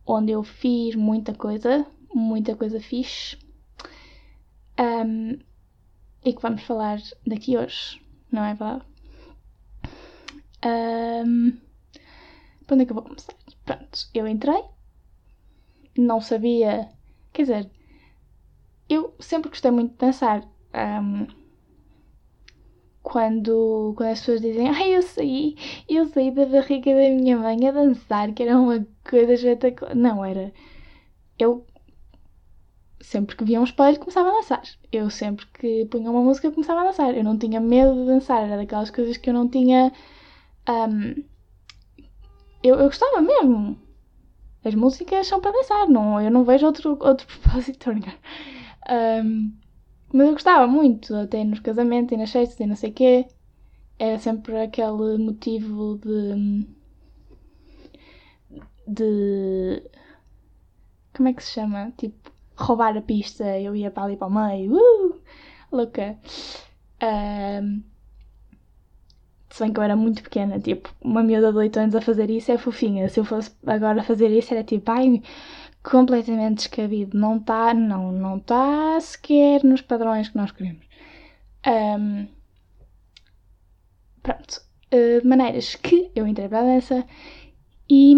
onde 0.03 0.31
eu 0.31 0.43
fiz 0.43 0.95
muita 0.95 1.31
coisa, 1.35 1.85
muita 2.11 2.55
coisa 2.55 2.79
fixe, 2.79 3.37
um, 4.79 5.37
e 6.25 6.33
que 6.33 6.41
vamos 6.41 6.63
falar 6.63 6.99
daqui 7.25 7.55
hoje 7.55 8.01
não 8.31 8.43
é 8.43 8.55
verdade? 8.55 8.90
Um, 10.65 11.57
para 12.65 12.75
onde 12.75 12.83
é 12.83 12.85
que 12.85 12.91
eu 12.91 12.95
vou 12.95 13.03
começar? 13.03 13.33
Pronto, 13.65 14.09
eu 14.13 14.27
entrei, 14.27 14.63
não 15.97 16.21
sabia. 16.21 16.89
Quer 17.33 17.41
dizer, 17.43 17.71
eu 18.89 19.13
sempre 19.19 19.49
gostei 19.49 19.71
muito 19.71 19.91
de 19.91 19.97
dançar. 19.97 20.43
Um, 20.73 21.27
quando, 23.01 23.93
quando 23.97 24.09
as 24.09 24.19
pessoas 24.19 24.41
dizem, 24.41 24.69
ai, 24.69 24.93
ah, 24.93 24.97
eu 24.97 25.01
saí, 25.01 25.55
eu 25.89 26.05
saí 26.07 26.31
da 26.31 26.45
barriga 26.45 26.93
da 26.93 27.09
minha 27.09 27.37
mãe 27.37 27.67
a 27.67 27.71
dançar, 27.71 28.31
que 28.33 28.43
era 28.43 28.57
uma 28.57 28.85
coisa 29.09 29.33
espetacular. 29.33 29.95
Não, 29.95 30.23
era. 30.23 30.53
Eu 31.37 31.65
sempre 33.01 33.35
que 33.35 33.43
via 33.43 33.59
um 33.59 33.63
espelho 33.63 33.99
começava 33.99 34.29
a 34.29 34.33
dançar. 34.33 34.61
Eu 34.91 35.09
sempre 35.09 35.45
que 35.47 35.85
punha 35.85 36.11
uma 36.11 36.21
música 36.21 36.51
começava 36.51 36.81
a 36.81 36.83
dançar. 36.85 37.15
Eu 37.15 37.23
não 37.23 37.37
tinha 37.37 37.59
medo 37.59 37.93
de 37.95 38.05
dançar, 38.05 38.43
era 38.43 38.57
daquelas 38.57 38.91
coisas 38.91 39.17
que 39.17 39.29
eu 39.29 39.33
não 39.33 39.47
tinha. 39.47 39.91
Um, 40.71 41.23
eu, 42.63 42.75
eu 42.75 42.85
gostava 42.85 43.21
mesmo. 43.21 43.77
As 44.63 44.75
músicas 44.75 45.27
são 45.27 45.41
para 45.41 45.51
dançar, 45.51 45.87
não, 45.89 46.21
eu 46.21 46.29
não 46.29 46.43
vejo 46.43 46.67
outro, 46.67 46.97
outro 47.01 47.27
propósito. 47.27 47.89
Um, 47.91 49.53
mas 50.13 50.27
eu 50.27 50.33
gostava 50.33 50.67
muito, 50.67 51.15
até 51.15 51.43
nos 51.43 51.59
casamentos 51.59 52.13
e 52.13 52.17
nas 52.17 52.31
festas 52.31 52.59
e 52.59 52.65
não 52.65 52.75
sei 52.75 52.91
o 52.91 52.93
quê. 52.93 53.27
Era 53.97 54.19
sempre 54.19 54.59
aquele 54.59 55.17
motivo 55.17 55.97
de. 55.99 56.67
de. 58.87 59.83
Como 61.15 61.29
é 61.29 61.33
que 61.33 61.43
se 61.43 61.53
chama? 61.53 61.91
Tipo, 61.97 62.31
roubar 62.55 62.97
a 62.97 63.01
pista, 63.01 63.59
eu 63.59 63.75
ia 63.75 63.91
para 63.91 64.03
ali 64.03 64.17
para 64.17 64.27
o 64.27 64.31
meio, 64.31 64.75
uh, 64.75 65.21
louca. 65.71 66.17
Um, 67.03 67.83
se 69.51 69.63
bem 69.63 69.73
que 69.73 69.79
eu 69.79 69.83
era 69.83 69.95
muito 69.95 70.23
pequena, 70.23 70.59
tipo, 70.59 70.93
uma 71.01 71.21
miúda 71.21 71.51
de 71.51 71.57
8 71.57 71.79
anos 71.79 71.95
a 71.95 72.01
fazer 72.01 72.29
isso 72.29 72.51
é 72.51 72.57
fofinha. 72.57 73.09
Se 73.09 73.19
eu 73.19 73.25
fosse 73.25 73.51
agora 73.65 74.03
fazer 74.03 74.29
isso, 74.31 74.53
era 74.53 74.63
tipo, 74.63 74.89
ai, 74.89 75.21
completamente 75.83 76.57
descabido. 76.57 77.17
Não 77.17 77.37
está, 77.37 77.73
não, 77.73 78.11
não 78.11 78.37
está 78.37 78.99
sequer 79.01 79.63
nos 79.63 79.81
padrões 79.81 80.29
que 80.29 80.37
nós 80.37 80.51
queremos. 80.51 80.85
Um, 81.67 82.27
pronto. 84.23 84.61
Uh, 84.93 85.25
maneiras 85.27 85.75
que 85.75 86.11
eu 86.15 86.27
entrei 86.27 86.49
para 86.49 86.59
a 86.59 86.63
dança 86.63 87.05
e 87.89 88.13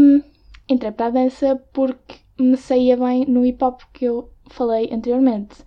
entrei 0.68 0.92
para 0.92 1.08
a 1.08 1.12
dança 1.12 1.56
porque 1.72 2.16
me 2.40 2.58
saía 2.58 2.98
bem 2.98 3.25
no 3.25 3.46
hip 3.46 3.63
hop 3.63 3.82
que 3.94 4.06
eu 4.06 4.32
falei 4.48 4.90
anteriormente. 4.92 5.63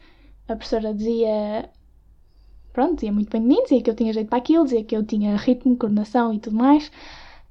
A 0.48 0.54
professora 0.54 0.94
dizia. 0.94 1.70
Pronto, 2.76 2.96
dizia 2.96 3.10
muito 3.10 3.30
bem 3.30 3.40
de 3.40 3.48
mim, 3.48 3.62
dizia 3.62 3.80
que 3.80 3.88
eu 3.88 3.94
tinha 3.94 4.12
jeito 4.12 4.28
para 4.28 4.36
aquilo, 4.36 4.64
dizia 4.64 4.84
que 4.84 4.94
eu 4.94 5.02
tinha 5.02 5.34
ritmo, 5.34 5.78
coordenação 5.78 6.34
e 6.34 6.38
tudo 6.38 6.56
mais. 6.56 6.88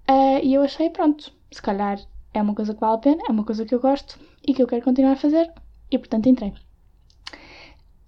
Uh, 0.07 0.37
e 0.43 0.53
eu 0.53 0.61
achei, 0.61 0.87
pronto, 0.91 1.33
se 1.51 1.59
calhar 1.59 1.99
é 2.31 2.39
uma 2.39 2.53
coisa 2.53 2.75
que 2.75 2.79
vale 2.79 2.93
a 2.93 2.99
pena, 2.99 3.23
é 3.27 3.31
uma 3.31 3.43
coisa 3.43 3.65
que 3.65 3.73
eu 3.73 3.79
gosto 3.79 4.19
e 4.47 4.53
que 4.53 4.61
eu 4.61 4.67
quero 4.67 4.83
continuar 4.83 5.13
a 5.13 5.15
fazer, 5.15 5.51
e 5.89 5.97
portanto 5.97 6.29
entrei. 6.29 6.53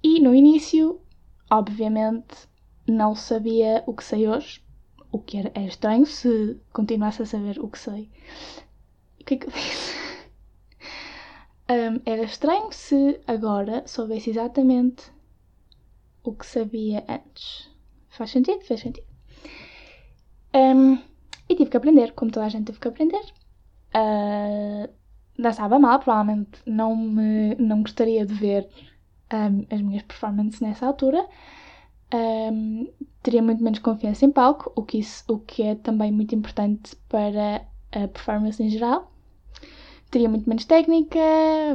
E 0.04 0.20
no 0.20 0.36
início, 0.36 1.02
obviamente, 1.50 2.48
não 2.88 3.16
sabia 3.16 3.84
o 3.88 3.96
que 3.96 4.04
sei 4.04 4.28
hoje, 4.28 4.62
o 5.12 5.18
que 5.18 5.40
era, 5.40 5.52
é 5.56 5.66
estranho 5.66 6.06
se 6.06 6.62
continuasse 6.72 7.24
a 7.24 7.26
saber 7.26 7.58
o 7.60 7.68
que 7.68 7.80
sei. 7.80 8.12
O 9.20 9.26
que 9.26 9.34
é 9.34 9.38
que 9.38 9.48
eu 9.48 9.54
disse? 9.58 9.98
Um, 11.68 12.00
era 12.06 12.22
estranho 12.22 12.72
se 12.72 13.20
agora 13.26 13.88
soubesse 13.88 14.30
exatamente 14.30 15.17
o 16.30 16.36
que 16.36 16.46
sabia 16.46 17.04
antes. 17.08 17.70
Faz 18.10 18.32
sentido? 18.32 18.62
Faz 18.64 18.80
sentido. 18.82 19.08
Um, 20.54 20.98
e 21.50 21.56
tive 21.56 21.70
que 21.70 21.78
aprender, 21.78 22.14
como 22.14 22.32
toda 22.32 22.46
a 22.46 22.50
gente 22.50 22.66
teve 22.66 22.80
que 22.80 22.88
aprender. 22.88 23.22
Uh, 23.96 24.90
dançava 25.38 25.80
mal, 25.80 26.00
provavelmente 26.00 26.60
não, 26.66 26.96
me, 26.96 27.56
não 27.56 27.82
gostaria 27.82 28.26
de 28.26 28.34
ver 28.34 28.68
um, 29.34 29.66
as 29.74 29.82
minhas 29.82 30.04
performances 30.04 30.60
nessa 30.60 30.86
altura. 30.86 31.26
Um, 32.14 32.92
teria 33.22 33.42
muito 33.42 33.64
menos 33.64 33.80
confiança 33.80 34.26
em 34.26 34.32
palco, 34.32 34.72
o 34.76 34.84
que, 34.84 35.00
isso, 35.00 35.24
o 35.28 35.40
que 35.40 35.64
é 35.64 35.76
também 35.76 36.12
muito 36.12 36.34
importante 36.34 36.96
para 37.10 37.66
a 37.92 38.08
performance 38.08 38.62
em 38.62 38.70
geral 38.70 39.12
teria 40.10 40.30
muito 40.30 40.48
menos 40.48 40.66
técnica, 40.66 41.20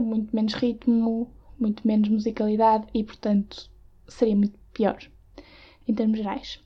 muito 0.03 0.35
menos 0.35 0.55
ritmo, 0.55 1.31
muito 1.59 1.87
menos 1.87 2.09
musicalidade 2.09 2.87
e, 2.95 3.05
portanto, 3.05 3.71
seria 4.09 4.37
muito 4.37 4.59
pior 4.73 4.99
em 5.87 5.95
termos 5.95 6.19
gerais. 6.19 6.61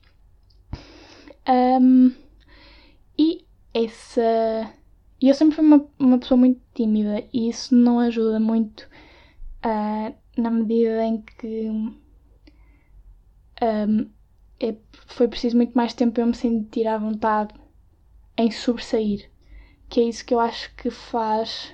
Um, 1.47 2.13
e 3.17 3.45
essa. 3.73 4.73
Eu 5.19 5.33
sempre 5.33 5.55
fui 5.55 5.65
uma, 5.65 5.85
uma 5.97 6.19
pessoa 6.19 6.37
muito 6.37 6.61
tímida 6.75 7.23
e 7.33 7.49
isso 7.49 7.73
não 7.73 7.99
ajuda 7.99 8.39
muito 8.39 8.87
uh, 9.65 10.13
na 10.37 10.51
medida 10.51 11.03
em 11.03 11.21
que 11.21 11.69
um, 13.61 14.09
é, 14.59 14.75
foi 15.07 15.27
preciso 15.27 15.57
muito 15.57 15.73
mais 15.73 15.93
tempo 15.93 16.13
para 16.13 16.23
eu 16.23 16.27
me 16.27 16.35
sentir 16.35 16.87
à 16.87 16.97
vontade 16.97 17.53
em 18.37 18.51
sobressair. 18.51 19.31
Que 19.89 20.01
é 20.01 20.03
isso 20.03 20.25
que 20.25 20.33
eu 20.33 20.39
acho 20.39 20.75
que 20.75 20.91
faz 20.91 21.73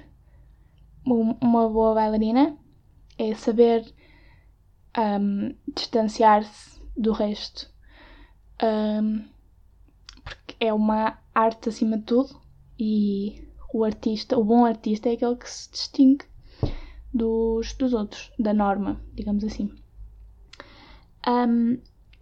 uma 1.06 1.68
boa 1.70 1.96
bailarina, 1.96 2.58
é 3.18 3.34
saber 3.36 3.94
um, 4.98 5.56
distanciar-se 5.76 6.82
do 6.96 7.12
resto. 7.12 7.70
Um, 8.62 9.26
porque 10.24 10.56
é 10.60 10.74
uma 10.74 11.20
arte 11.34 11.70
acima 11.70 11.98
de 11.98 12.04
tudo 12.04 12.40
e 12.80 13.48
o 13.74 13.84
artista, 13.84 14.38
o 14.38 14.44
bom 14.44 14.66
artista 14.66 15.10
é 15.10 15.14
aquele 15.14 15.36
que 15.36 15.50
se 15.50 15.72
distingue 15.72 16.26
dos, 17.14 17.74
dos 17.74 17.94
outros, 17.94 18.32
da 18.40 18.54
norma, 18.54 19.02
digamos 19.14 19.44
assim. 19.44 19.72
Um, 21.28 21.80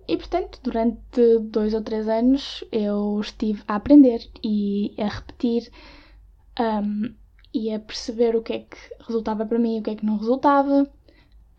e 0.08 0.18
portanto, 0.18 0.60
durante 0.64 1.40
dois 1.40 1.74
ou 1.74 1.82
três 1.82 2.08
anos 2.08 2.64
eu 2.72 3.20
estive 3.20 3.64
a 3.68 3.76
aprender 3.76 4.30
e 4.44 4.94
a 4.98 5.08
repetir 5.08 5.72
um, 6.60 7.14
e 7.54 7.74
a 7.74 7.80
perceber 7.80 8.36
o 8.36 8.42
que 8.42 8.54
é 8.54 8.60
que 8.60 8.78
resultava 9.06 9.46
para 9.46 9.60
mim 9.60 9.78
e 9.78 9.80
o 9.80 9.84
que 9.84 9.90
é 9.92 9.96
que 9.96 10.06
não 10.06 10.18
resultava. 10.18 10.90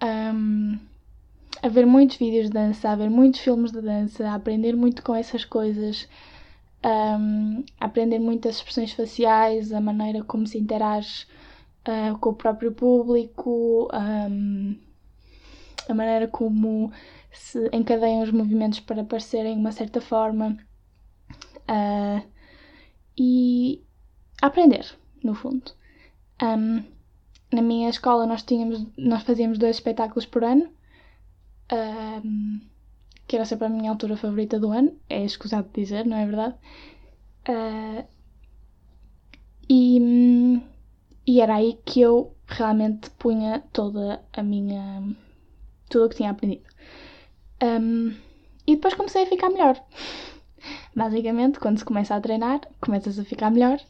Um, 0.02 0.78
a 1.62 1.68
ver 1.68 1.86
muitos 1.86 2.16
vídeos 2.16 2.46
de 2.46 2.52
dança, 2.52 2.90
a 2.90 2.96
ver 2.96 3.08
muitos 3.08 3.40
filmes 3.40 3.70
de 3.70 3.80
dança, 3.80 4.28
a 4.28 4.34
aprender 4.34 4.74
muito 4.74 5.02
com 5.02 5.14
essas 5.14 5.44
coisas, 5.44 6.08
um, 6.84 7.64
a 7.80 7.86
aprender 7.86 8.18
muitas 8.18 8.56
expressões 8.56 8.92
faciais, 8.92 9.72
a 9.72 9.80
maneira 9.80 10.24
como 10.24 10.44
se 10.44 10.58
interage 10.58 11.24
uh, 11.88 12.18
com 12.18 12.30
o 12.30 12.34
próprio 12.34 12.72
público, 12.72 13.88
um, 13.94 14.76
a 15.88 15.94
maneira 15.94 16.26
como 16.26 16.90
se 17.30 17.70
encadeiam 17.72 18.22
os 18.22 18.32
movimentos 18.32 18.80
para 18.80 19.04
parecerem 19.04 19.56
uma 19.56 19.70
certa 19.70 20.00
forma. 20.00 20.58
Uh, 21.62 22.26
e 23.16 23.84
aprender, 24.40 24.84
no 25.22 25.34
fundo. 25.34 25.72
Um, 26.42 26.82
na 27.52 27.62
minha 27.62 27.88
escola 27.88 28.26
nós 28.26 28.42
tínhamos, 28.42 28.84
nós 28.96 29.22
fazíamos 29.22 29.58
dois 29.58 29.76
espetáculos 29.76 30.26
por 30.26 30.42
ano, 30.42 30.68
um, 31.72 32.60
que 33.26 33.36
era 33.36 33.44
sempre 33.44 33.66
a 33.66 33.70
minha 33.70 33.90
altura 33.90 34.16
favorita 34.16 34.60
do 34.60 34.70
ano, 34.70 34.96
é 35.08 35.24
escusado 35.24 35.68
dizer, 35.72 36.04
não 36.04 36.16
é 36.16 36.26
verdade? 36.26 36.54
Uh, 37.48 38.06
e, 39.68 40.60
e 41.26 41.40
era 41.40 41.56
aí 41.56 41.78
que 41.84 42.00
eu 42.00 42.36
realmente 42.46 43.10
punha 43.10 43.62
toda 43.72 44.22
a 44.32 44.42
minha. 44.42 45.02
tudo 45.88 46.06
o 46.06 46.08
que 46.08 46.16
tinha 46.16 46.30
aprendido. 46.30 46.64
Um, 47.62 48.14
e 48.66 48.74
depois 48.76 48.94
comecei 48.94 49.22
a 49.22 49.26
ficar 49.26 49.48
melhor. 49.48 49.82
Basicamente, 50.94 51.58
quando 51.58 51.78
se 51.78 51.84
começa 51.84 52.14
a 52.14 52.20
treinar, 52.20 52.60
começas 52.80 53.18
a 53.18 53.24
ficar 53.24 53.50
melhor. 53.50 53.80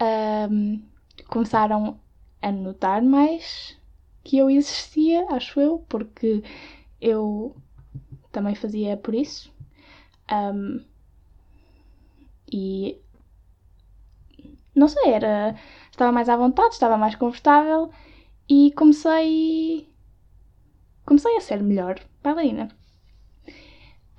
Um, 0.00 0.80
começaram 1.26 1.98
a 2.40 2.52
notar 2.52 3.02
mais 3.02 3.76
que 4.22 4.38
eu 4.38 4.48
existia, 4.48 5.26
acho 5.30 5.60
eu, 5.60 5.84
porque 5.88 6.44
eu 7.00 7.56
também 8.32 8.54
fazia 8.54 8.96
por 8.96 9.14
isso. 9.14 9.52
Um, 10.30 10.84
e 12.50 13.00
não 14.74 14.88
sei, 14.88 15.12
era. 15.12 15.56
Estava 15.90 16.12
mais 16.12 16.28
à 16.28 16.36
vontade, 16.36 16.74
estava 16.74 16.96
mais 16.96 17.14
confortável 17.14 17.90
e 18.48 18.72
comecei. 18.72 19.88
Comecei 21.04 21.36
a 21.36 21.40
ser 21.40 21.62
melhor 21.62 22.00
bailarina. 22.22 22.68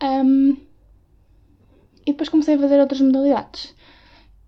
Um, 0.02 0.58
e 2.06 2.12
depois 2.12 2.30
comecei 2.30 2.56
a 2.56 2.60
fazer 2.60 2.80
outras 2.80 3.02
modalidades. 3.02 3.76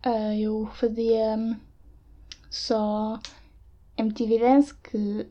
Uh, 0.05 0.33
eu 0.37 0.65
fazia 0.73 1.37
só 2.49 3.19
MTV 3.97 4.39
Dance, 4.39 4.73
que 4.75 5.27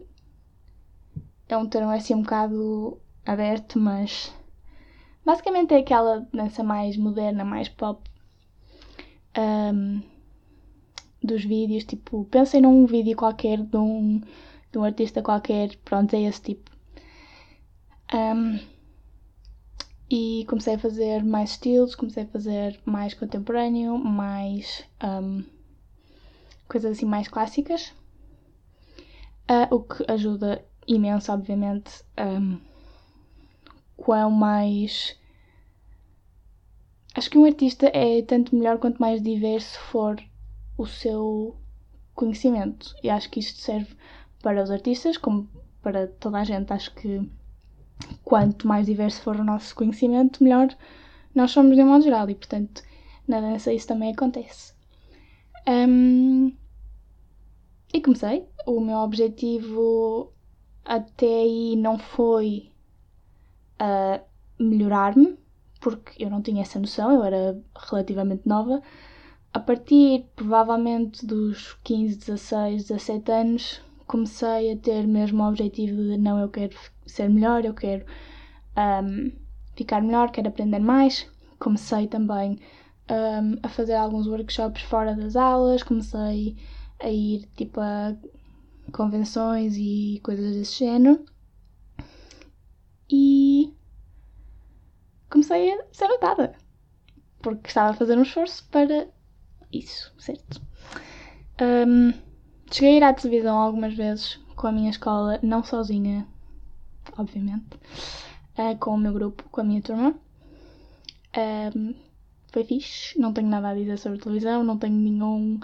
é 1.55 1.57
um 1.57 1.67
termo 1.67 1.91
assim 1.91 2.15
um 2.15 2.23
bocado 2.23 2.99
aberto, 3.27 3.79
mas 3.79 4.33
basicamente 5.25 5.75
é 5.75 5.79
aquela 5.79 6.27
dança 6.33 6.63
mais 6.63 6.97
moderna, 6.97 7.45
mais 7.45 7.69
pop 7.69 8.09
um, 9.37 10.01
dos 11.23 11.45
vídeos. 11.45 11.85
Tipo, 11.85 12.25
pensem 12.27 12.61
num 12.61 12.87
vídeo 12.87 13.17
qualquer 13.17 13.59
de 13.59 13.77
um, 13.77 14.21
de 14.71 14.79
um 14.79 14.85
artista 14.85 15.23
qualquer, 15.23 15.77
pronto, 15.85 16.15
é 16.15 16.23
esse 16.23 16.41
tipo. 16.41 16.71
Um, 18.15 18.59
e 20.11 20.45
comecei 20.49 20.75
a 20.75 20.79
fazer 20.79 21.23
mais 21.23 21.51
estilos, 21.51 21.95
comecei 21.95 22.25
a 22.25 22.29
fazer 22.29 22.81
mais 22.85 23.15
contemporâneo, 23.15 23.97
mais 23.97 24.85
um, 25.03 25.45
coisas 26.69 26.97
assim 26.97 27.07
mais 27.07 27.29
clássicas, 27.29 27.93
uh, 29.49 29.73
o 29.73 29.83
que 29.83 30.05
ajuda 30.11 30.65
imenso, 30.87 31.33
obviamente, 31.33 32.05
um, 32.19 32.59
quão 33.97 34.31
mais. 34.31 35.17
Acho 37.15 37.31
que 37.31 37.39
um 37.39 37.45
artista 37.45 37.91
é 37.93 38.23
tanto 38.23 38.55
melhor 38.55 38.79
quanto 38.79 38.99
mais 38.99 39.23
diverso 39.23 39.79
for 39.81 40.23
o 40.79 40.87
seu 40.87 41.57
conhecimento. 42.15 42.95
E 43.03 43.11
acho 43.11 43.31
que 43.31 43.41
isto 43.41 43.59
serve 43.61 43.95
para 44.43 44.63
os 44.63 44.71
artistas, 44.71 45.17
como 45.17 45.49
para 45.83 46.07
toda 46.07 46.39
a 46.39 46.45
gente. 46.45 46.73
Acho 46.73 46.95
que 46.95 47.29
quanto 48.25 48.67
mais 48.67 48.87
diverso 48.87 49.23
for 49.23 49.37
o 49.37 49.45
nosso 49.45 49.75
conhecimento, 49.75 50.43
melhor 50.43 50.69
nós 51.35 51.51
somos 51.51 51.77
de 51.77 51.83
um 51.83 51.87
modo 51.87 52.05
geral 52.05 52.29
e, 52.29 52.35
portanto, 52.35 52.83
na 53.27 53.41
dança 53.41 53.73
isso 53.73 53.87
também 53.87 54.13
acontece. 54.13 54.75
Um, 55.69 56.53
e 57.93 58.01
comecei. 58.01 58.49
O 58.67 58.81
meu 58.81 58.99
objetivo 58.99 60.33
até 60.85 61.27
aí 61.27 61.77
não 61.77 61.99
foi 61.99 62.71
uh, 63.81 64.21
melhorar-me, 64.59 65.39
porque 65.81 66.23
eu 66.23 66.31
não 66.31 66.43
tinha 66.43 66.63
essa 66.63 66.79
noção, 66.79 67.13
eu 67.13 67.25
era 67.25 67.61
relativamente 67.91 68.47
nova. 68.47 68.83
A 69.53 69.59
partir, 69.59 70.27
provavelmente, 70.37 71.27
dos 71.27 71.75
15, 71.85 72.19
16, 72.19 72.85
17 72.89 73.33
anos, 73.33 73.81
comecei 74.07 74.73
a 74.73 74.77
ter 74.77 75.07
mesmo 75.07 75.43
o 75.43 75.49
objetivo 75.49 76.03
de 76.03 76.19
não, 76.19 76.39
eu 76.39 76.49
quero 76.49 76.77
ser 77.07 77.29
melhor, 77.29 77.65
eu 77.65 77.75
quero 77.75 78.05
um, 78.77 79.33
ficar 79.75 80.03
melhor, 80.03 80.31
quero 80.31 80.49
aprender 80.49 80.79
mais. 80.79 81.27
Comecei 81.59 82.07
também 82.07 82.59
um, 83.11 83.59
a 83.63 83.69
fazer 83.69 83.95
alguns 83.95 84.27
workshops 84.27 84.83
fora 84.83 85.15
das 85.15 85.37
aulas, 85.37 85.83
comecei 85.83 86.57
a 87.01 87.11
ir 87.11 87.49
tipo 87.57 87.81
a 87.81 88.15
convenções 88.91 89.75
e 89.77 90.21
coisas 90.23 90.55
desse 90.55 90.79
género. 90.79 91.25
E 93.11 93.75
comecei 95.29 95.73
a 95.73 95.85
ser 95.93 96.09
notada. 96.09 96.55
Porque 97.43 97.69
estava 97.69 97.91
a 97.91 97.95
fazer 97.95 98.19
um 98.19 98.23
esforço 98.23 98.69
para 98.71 99.09
isso, 99.73 100.13
certo? 100.19 100.61
Um, 101.61 102.13
cheguei 102.71 102.95
a 102.95 102.97
ir 102.97 103.05
à 103.05 103.15
televisão 103.15 103.57
algumas 103.59 103.95
vezes 103.95 104.39
com 104.57 104.67
a 104.67 104.73
minha 104.73 104.91
escola, 104.91 105.39
não 105.43 105.65
sozinha, 105.65 106.27
obviamente, 107.17 107.77
uh, 108.59 108.77
com 108.79 108.95
o 108.95 108.99
meu 108.99 109.13
grupo, 109.13 109.45
com 109.51 109.61
a 109.61 109.65
minha 109.65 109.81
turma. 109.81 110.15
Um, 111.75 111.95
foi 112.53 112.65
fixe, 112.65 113.19
não 113.19 113.33
tenho 113.33 113.49
nada 113.49 113.69
a 113.69 113.75
dizer 113.75 113.99
sobre 113.99 114.19
televisão, 114.19 114.65
não 114.65 114.77
tenho 114.77 114.97
nenhum 114.97 115.61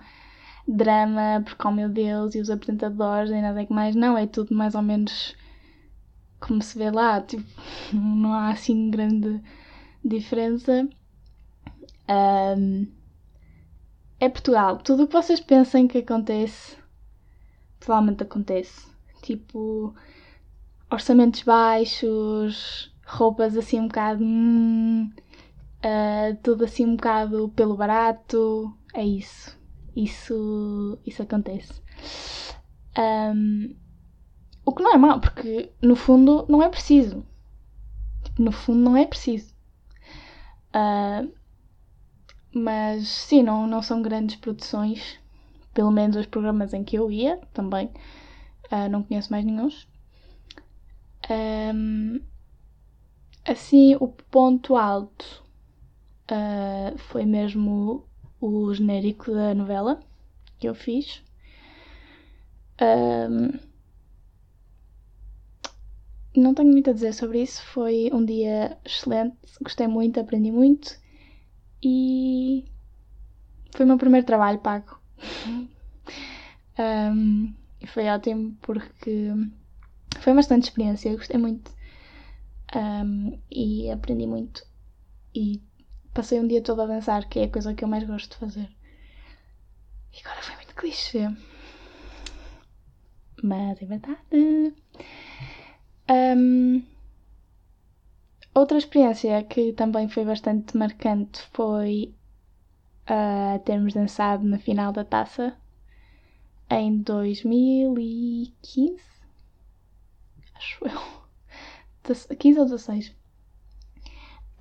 drama, 0.66 1.42
porque 1.44 1.66
oh 1.66 1.70
meu 1.70 1.88
Deus, 1.88 2.34
e 2.34 2.40
os 2.40 2.50
apresentadores, 2.50 3.30
nem 3.30 3.42
nada 3.42 3.64
que 3.64 3.72
mais, 3.72 3.94
não, 3.94 4.18
é 4.18 4.26
tudo 4.26 4.54
mais 4.54 4.74
ou 4.74 4.82
menos 4.82 5.34
como 6.40 6.62
se 6.62 6.78
vê 6.78 6.90
lá, 6.90 7.20
tipo, 7.20 7.44
não 7.92 8.32
há 8.32 8.50
assim 8.50 8.90
grande 8.90 9.40
diferença. 10.04 10.88
Um, 12.08 12.86
é 14.18 14.28
Portugal, 14.28 14.78
tudo 14.78 15.04
o 15.04 15.06
que 15.06 15.12
vocês 15.12 15.40
pensem 15.40 15.88
que 15.88 15.98
acontece, 15.98 16.76
provavelmente 17.80 18.22
acontece. 18.22 18.86
Tipo, 19.22 19.94
orçamentos 20.90 21.42
baixos, 21.42 22.92
roupas 23.04 23.56
assim 23.56 23.80
um 23.80 23.88
bocado. 23.88 24.22
Hum, 24.24 25.10
uh, 25.84 26.36
tudo 26.42 26.64
assim 26.64 26.86
um 26.86 26.96
bocado 26.96 27.48
pelo 27.50 27.76
barato. 27.76 28.72
É 28.94 29.04
isso. 29.04 29.55
Isso, 29.96 30.98
isso 31.06 31.22
acontece. 31.22 31.80
Um, 32.98 33.74
o 34.62 34.72
que 34.74 34.82
não 34.82 34.92
é 34.92 34.98
mau, 34.98 35.20
porque 35.20 35.72
no 35.80 35.96
fundo 35.96 36.44
não 36.50 36.62
é 36.62 36.68
preciso. 36.68 37.24
Tipo, 38.22 38.42
no 38.42 38.52
fundo 38.52 38.78
não 38.80 38.96
é 38.96 39.06
preciso. 39.06 39.54
Uh, 40.74 41.32
mas 42.52 43.08
sim, 43.08 43.42
não, 43.42 43.66
não 43.66 43.80
são 43.80 44.02
grandes 44.02 44.36
produções, 44.36 45.18
pelo 45.72 45.90
menos 45.90 46.16
os 46.16 46.26
programas 46.26 46.74
em 46.74 46.84
que 46.84 46.96
eu 46.96 47.10
ia 47.10 47.38
também. 47.54 47.86
Uh, 48.70 48.90
não 48.90 49.02
conheço 49.02 49.30
mais 49.30 49.46
nenhum. 49.46 49.70
Um, 51.30 52.20
assim, 53.46 53.96
o 53.98 54.08
ponto 54.08 54.76
alto 54.76 55.42
uh, 56.30 56.98
foi 56.98 57.24
mesmo 57.24 58.04
o 58.40 58.72
genérico 58.74 59.32
da 59.32 59.54
novela 59.54 60.00
que 60.58 60.68
eu 60.68 60.74
fiz. 60.74 61.22
Um, 62.80 63.58
não 66.36 66.54
tenho 66.54 66.70
muito 66.70 66.90
a 66.90 66.92
dizer 66.92 67.14
sobre 67.14 67.42
isso. 67.42 67.62
Foi 67.62 68.10
um 68.12 68.24
dia 68.24 68.76
excelente, 68.84 69.36
gostei 69.60 69.86
muito, 69.86 70.20
aprendi 70.20 70.50
muito 70.50 70.98
e 71.82 72.64
foi 73.74 73.84
o 73.84 73.88
meu 73.88 73.98
primeiro 73.98 74.26
trabalho 74.26 74.58
pago. 74.58 74.98
um, 76.78 77.54
e 77.80 77.86
foi 77.86 78.08
ótimo 78.08 78.56
porque 78.62 79.30
foi 80.20 80.34
bastante 80.34 80.64
experiência, 80.64 81.14
gostei 81.16 81.38
muito 81.38 81.70
um, 82.74 83.38
e 83.50 83.90
aprendi 83.90 84.26
muito. 84.26 84.66
E 85.34 85.62
passei 86.16 86.40
um 86.40 86.48
dia 86.48 86.62
todo 86.62 86.80
a 86.80 86.86
dançar, 86.86 87.28
que 87.28 87.40
é 87.40 87.44
a 87.44 87.50
coisa 87.50 87.74
que 87.74 87.84
eu 87.84 87.88
mais 87.88 88.04
gosto 88.04 88.30
de 88.30 88.38
fazer. 88.38 88.70
E 90.12 90.20
agora 90.24 90.42
foi 90.42 90.56
muito 90.56 90.74
clichê. 90.74 91.28
Mas 93.42 93.82
é 93.82 93.84
verdade. 93.84 94.74
Um, 96.08 96.82
outra 98.54 98.78
experiência 98.78 99.44
que 99.44 99.74
também 99.74 100.08
foi 100.08 100.24
bastante 100.24 100.74
marcante 100.74 101.42
foi 101.52 102.14
uh, 103.10 103.58
termos 103.64 103.92
dançado 103.92 104.42
na 104.44 104.58
final 104.58 104.92
da 104.92 105.04
taça 105.04 105.54
em 106.70 106.96
2015. 106.96 109.02
Acho 110.54 110.86
eu. 110.86 111.26
15 112.38 112.58
ou 112.58 112.64
16. 112.64 113.14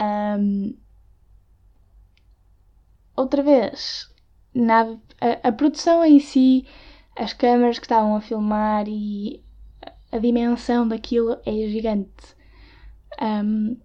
Um, 0.01 0.75
outra 3.15 3.41
vez, 3.43 4.09
nada, 4.53 4.99
a, 5.21 5.49
a, 5.49 5.51
produção 5.51 6.03
em 6.03 6.19
si, 6.19 6.65
as 7.15 7.33
câmaras 7.33 7.79
que 7.79 7.85
estavam 7.85 8.15
a 8.15 8.21
filmar 8.21 8.87
e 8.87 9.43
a 10.11 10.17
dimensão 10.17 10.87
daquilo 10.87 11.37
é 11.45 11.67
gigante. 11.67 12.35
Um, 13.21 13.77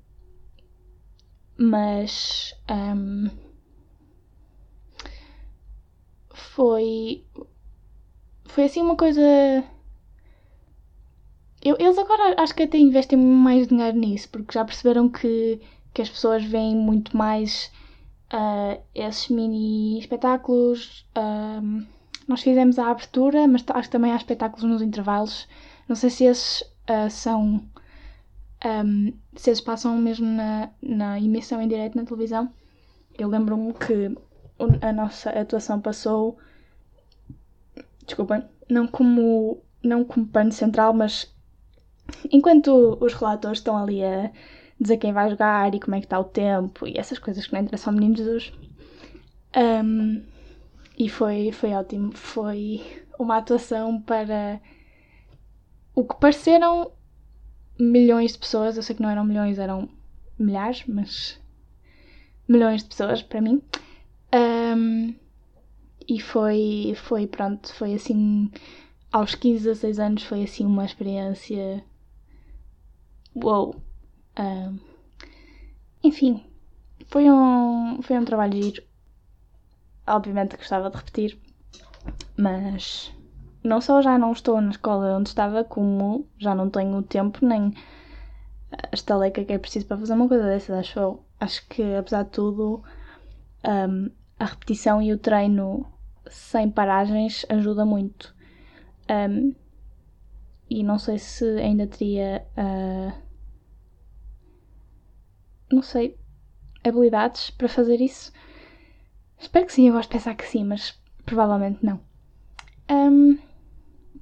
mas 1.57 2.55
um, 2.71 3.31
foi 6.33 7.25
foi 8.47 8.65
assim 8.65 8.81
uma 8.81 8.97
coisa 8.97 9.21
eu, 11.63 11.77
eles 11.79 11.99
agora 11.99 12.35
acho 12.43 12.55
que 12.55 12.63
até 12.63 12.79
investem 12.79 13.19
mais 13.19 13.69
dinheiro 13.69 13.99
nisso 13.99 14.29
porque 14.31 14.55
já 14.55 14.65
perceberam 14.65 15.09
que, 15.09 15.61
que 15.93 16.01
as 16.01 16.09
pessoas 16.09 16.43
veem 16.43 16.75
muito 16.75 17.15
mais 17.17 17.71
uh, 18.33 18.81
esses 18.95 19.29
mini 19.29 19.99
espetáculos 19.99 21.07
um, 21.17 21.87
nós 22.29 22.43
fizemos 22.43 22.79
a 22.79 22.91
abertura 22.91 23.47
mas 23.47 23.65
acho 23.69 23.89
que 23.89 23.93
também 23.93 24.13
há 24.13 24.17
espetáculos 24.17 24.65
nos 24.65 24.83
intervalos 24.83 25.49
não 25.91 25.97
sei 25.97 26.09
se 26.09 26.25
esses 26.25 26.63
uh, 26.89 27.11
são. 27.11 27.65
Um, 28.65 29.13
se 29.35 29.51
eles 29.51 29.61
passam 29.61 29.97
mesmo 29.97 30.25
na, 30.25 30.71
na 30.81 31.19
emissão 31.19 31.61
em 31.61 31.67
direto 31.67 31.97
na 31.97 32.05
televisão. 32.05 32.49
Eu 33.19 33.29
lembro-me 33.29 33.75
que 33.75 34.17
a 34.81 34.93
nossa 34.93 35.31
atuação 35.31 35.81
passou. 35.81 36.39
Desculpem, 38.07 38.45
não 38.69 38.87
como, 38.87 39.61
não 39.83 40.05
como 40.05 40.29
pano 40.29 40.53
central, 40.53 40.95
mas 40.95 41.35
enquanto 42.31 42.97
os 43.01 43.15
relatores 43.15 43.59
estão 43.59 43.77
ali 43.77 44.05
a 44.05 44.31
dizer 44.81 44.97
quem 44.97 45.13
vai 45.13 45.29
jogar 45.29 45.75
e 45.75 45.81
como 45.81 45.95
é 45.95 46.01
que 46.01 46.07
está 46.07 46.19
o 46.19 46.25
tempo 46.25 46.87
e 46.87 46.97
essas 46.97 47.19
coisas 47.19 47.47
que 47.47 47.53
não 47.53 47.61
interessam 47.61 47.93
ao 47.93 47.99
menino 47.99 48.17
Jesus. 48.17 48.53
Um, 49.57 50.23
e 50.99 51.09
foi, 51.09 51.53
foi 51.53 51.73
ótimo. 51.73 52.13
Foi 52.13 52.83
uma 53.19 53.37
atuação 53.37 54.01
para 54.01 54.61
o 55.95 56.05
que 56.05 56.19
pareceram 56.19 56.93
milhões 57.79 58.33
de 58.33 58.39
pessoas, 58.39 58.77
eu 58.77 58.83
sei 58.83 58.97
que 58.97 59.03
não 59.03 59.11
eram 59.11 59.25
milhões, 59.25 59.59
eram 59.59 59.89
milhares, 60.39 60.85
mas 60.87 61.41
milhões 62.49 62.83
de 62.83 62.89
pessoas 62.89 63.23
para 63.23 63.41
mim. 63.41 63.63
Um, 64.35 65.15
e 66.09 66.21
foi, 66.21 66.95
foi, 66.97 67.27
pronto, 67.27 67.73
foi 67.75 67.95
assim, 67.95 68.51
aos 69.13 69.35
15, 69.35 69.65
16 69.65 69.99
anos, 69.99 70.23
foi 70.23 70.45
assim 70.45 70.65
uma 70.65 70.85
experiência. 70.85 71.85
Uou! 73.35 73.90
Um, 74.41 74.79
enfim, 76.03 76.43
foi 77.07 77.31
um, 77.31 78.01
foi 78.03 78.19
um 78.19 78.25
trabalho 78.25 78.63
giro. 78.63 78.83
Obviamente 80.07 80.57
gostava 80.57 80.91
de 80.91 80.97
repetir, 80.97 81.39
mas 82.37 83.13
não 83.63 83.81
só 83.81 84.01
já 84.01 84.19
não 84.19 84.33
estou 84.33 84.61
na 84.61 84.71
escola 84.71 85.19
onde 85.19 85.29
estava, 85.29 85.63
como 85.63 86.27
já 86.39 86.55
não 86.55 86.71
tenho 86.71 87.03
tempo 87.03 87.45
nem 87.45 87.75
a 88.73 88.95
estaleca 88.95 89.45
que 89.45 89.53
é 89.53 89.59
preciso 89.59 89.87
para 89.87 89.99
fazer 89.99 90.15
uma 90.15 90.29
coisa 90.29 90.45
dessas, 90.45 90.79
acho 90.79 91.21
Acho 91.41 91.67
que, 91.69 91.83
apesar 91.95 92.25
de 92.25 92.31
tudo, 92.31 92.83
um, 93.67 94.11
a 94.39 94.45
repetição 94.45 95.01
e 95.01 95.11
o 95.11 95.19
treino 95.19 95.87
sem 96.29 96.71
paragens 96.71 97.47
ajuda 97.49 97.87
muito. 97.87 98.35
Um, 99.09 99.55
e 100.69 100.83
não 100.83 100.99
sei 100.99 101.19
se 101.19 101.45
ainda 101.59 101.87
teria. 101.87 102.47
Uh, 102.57 103.30
não 105.73 105.83
sei. 105.83 106.17
habilidades 106.85 107.51
para 107.51 107.69
fazer 107.69 108.01
isso. 108.01 108.33
Espero 109.39 109.67
que 109.67 109.73
sim, 109.73 109.89
eu 109.89 109.95
gosto 109.95 110.11
de 110.11 110.17
pensar 110.19 110.35
que 110.35 110.47
sim, 110.47 110.65
mas 110.65 110.99
provavelmente 111.25 111.85
não. 111.85 112.01
Um, 112.91 113.39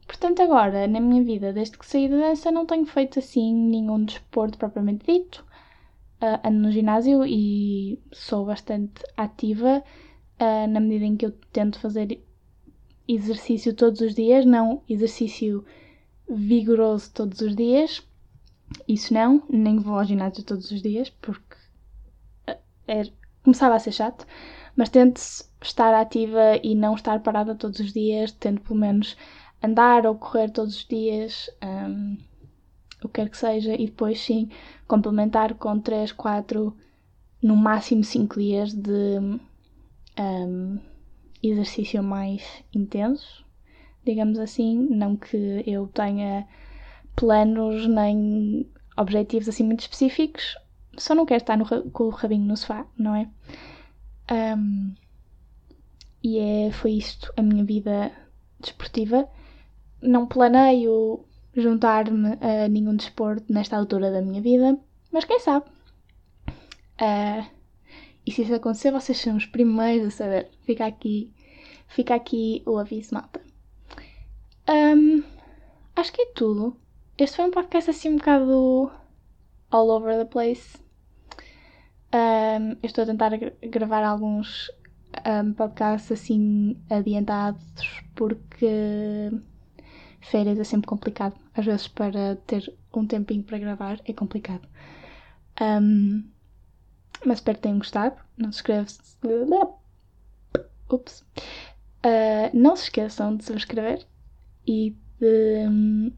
Portanto, 0.08 0.40
agora, 0.42 0.88
na 0.88 1.00
minha 1.00 1.22
vida, 1.22 1.52
desde 1.52 1.76
que 1.76 1.86
saí 1.86 2.08
da 2.08 2.16
dança, 2.16 2.50
não 2.50 2.64
tenho 2.64 2.86
feito 2.86 3.18
assim 3.18 3.54
nenhum 3.54 4.02
desporto 4.02 4.56
propriamente 4.56 5.04
dito. 5.06 5.44
Uh, 6.20 6.48
ando 6.48 6.58
no 6.60 6.72
ginásio 6.72 7.24
e 7.26 8.02
sou 8.10 8.46
bastante 8.46 9.04
ativa 9.16 9.84
uh, 10.40 10.66
na 10.66 10.80
medida 10.80 11.04
em 11.04 11.16
que 11.16 11.26
eu 11.26 11.32
tento 11.52 11.78
fazer 11.78 12.24
exercício 13.06 13.74
todos 13.74 14.00
os 14.00 14.14
dias, 14.14 14.44
não 14.46 14.82
exercício 14.88 15.64
vigoroso 16.28 17.12
todos 17.12 17.40
os 17.42 17.54
dias. 17.54 18.02
Isso 18.86 19.12
não, 19.14 19.42
nem 19.48 19.78
vou 19.78 19.98
ao 19.98 20.04
ginásio 20.04 20.44
todos 20.44 20.70
os 20.70 20.82
dias 20.82 21.10
porque 21.10 21.56
é, 22.86 23.02
começava 23.42 23.74
a 23.74 23.78
ser 23.78 23.92
chato, 23.92 24.26
mas 24.76 24.88
tento 24.88 25.20
estar 25.62 25.94
ativa 25.94 26.58
e 26.62 26.74
não 26.74 26.94
estar 26.94 27.20
parada 27.20 27.54
todos 27.54 27.80
os 27.80 27.92
dias, 27.92 28.32
tento 28.32 28.62
pelo 28.62 28.80
menos 28.80 29.16
andar 29.62 30.06
ou 30.06 30.14
correr 30.14 30.50
todos 30.50 30.76
os 30.76 30.84
dias, 30.86 31.50
um, 31.62 32.16
o 33.02 33.08
que 33.08 33.14
quer 33.14 33.28
que 33.28 33.36
seja, 33.36 33.74
e 33.74 33.86
depois 33.86 34.20
sim 34.20 34.50
complementar 34.86 35.54
com 35.54 35.78
3, 35.78 36.12
4, 36.12 36.76
no 37.42 37.56
máximo 37.56 38.02
5 38.02 38.38
dias 38.38 38.72
de 38.72 39.18
um, 40.18 40.78
exercício 41.42 42.02
mais 42.02 42.42
intenso, 42.74 43.44
digamos 44.04 44.38
assim. 44.38 44.88
Não 44.90 45.16
que 45.16 45.62
eu 45.66 45.86
tenha 45.88 46.46
planos 47.18 47.86
nem 47.86 48.70
objetivos 48.96 49.48
assim 49.48 49.64
muito 49.64 49.80
específicos, 49.80 50.56
só 50.96 51.14
não 51.14 51.26
quero 51.26 51.42
estar 51.42 51.56
no, 51.56 51.66
com 51.90 52.04
o 52.04 52.10
rabinho 52.10 52.44
no 52.44 52.56
sofá, 52.56 52.86
não 52.96 53.14
é? 53.14 53.28
Um, 54.30 54.94
e 56.22 56.38
é, 56.38 56.72
foi 56.72 56.92
isto 56.92 57.32
a 57.36 57.42
minha 57.42 57.64
vida 57.64 58.12
desportiva 58.60 59.28
não 60.02 60.26
planeio 60.26 61.24
juntar-me 61.54 62.38
a 62.40 62.68
nenhum 62.68 62.94
desporto 62.94 63.52
nesta 63.52 63.76
altura 63.76 64.10
da 64.10 64.22
minha 64.22 64.40
vida, 64.40 64.78
mas 65.10 65.24
quem 65.24 65.40
sabe? 65.40 65.66
Uh, 67.00 67.46
e 68.26 68.32
se 68.32 68.42
isso 68.42 68.54
acontecer, 68.54 68.90
vocês 68.90 69.18
são 69.18 69.36
os 69.36 69.46
primeiros 69.46 70.08
a 70.08 70.10
saber. 70.10 70.50
Fica 70.62 70.86
aqui, 70.86 71.32
fica 71.88 72.14
aqui 72.14 72.62
o 72.66 72.76
aviso, 72.76 73.14
malta. 73.14 73.40
Um, 74.68 75.22
acho 75.96 76.12
que 76.12 76.22
é 76.22 76.26
tudo. 76.34 76.76
Este 77.18 77.34
foi 77.34 77.46
um 77.46 77.50
podcast 77.50 77.90
assim 77.90 78.10
um 78.10 78.16
bocado 78.16 78.92
all 79.72 79.90
over 79.90 80.16
the 80.16 80.24
place. 80.24 80.78
Um, 82.14 82.76
eu 82.80 82.86
estou 82.86 83.02
a 83.02 83.06
tentar 83.08 83.32
gravar 83.60 84.04
alguns 84.04 84.70
um, 85.26 85.52
podcasts 85.52 86.12
assim 86.12 86.80
adiantados 86.88 88.04
porque 88.14 89.32
férias 90.20 90.60
é 90.60 90.64
sempre 90.64 90.86
complicado. 90.86 91.34
Às 91.56 91.64
vezes, 91.64 91.88
para 91.88 92.36
ter 92.46 92.72
um 92.94 93.04
tempinho 93.04 93.42
para 93.42 93.58
gravar, 93.58 94.00
é 94.04 94.12
complicado. 94.12 94.68
Um, 95.60 96.22
mas 97.26 97.38
espero 97.38 97.58
que 97.58 97.62
tenham 97.62 97.78
gostado. 97.78 98.14
Não 98.36 98.52
se 98.52 98.58
escreve. 98.58 98.92
Ups. 100.88 101.26
Uh, 102.06 102.54
não 102.54 102.76
se 102.76 102.84
esqueçam 102.84 103.36
de 103.36 103.44
subscrever 103.44 104.06
e 104.64 104.96
de 105.18 106.12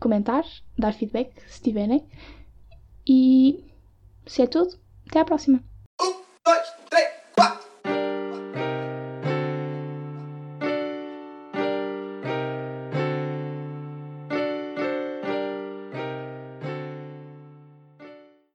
comentar, 0.00 0.44
dar 0.76 0.92
feedback 0.92 1.30
se 1.46 1.62
tiverem. 1.62 2.04
E 3.06 3.62
se 4.26 4.42
é 4.42 4.46
tudo, 4.46 4.78
até 5.08 5.20
à 5.20 5.24
próxima! 5.24 5.69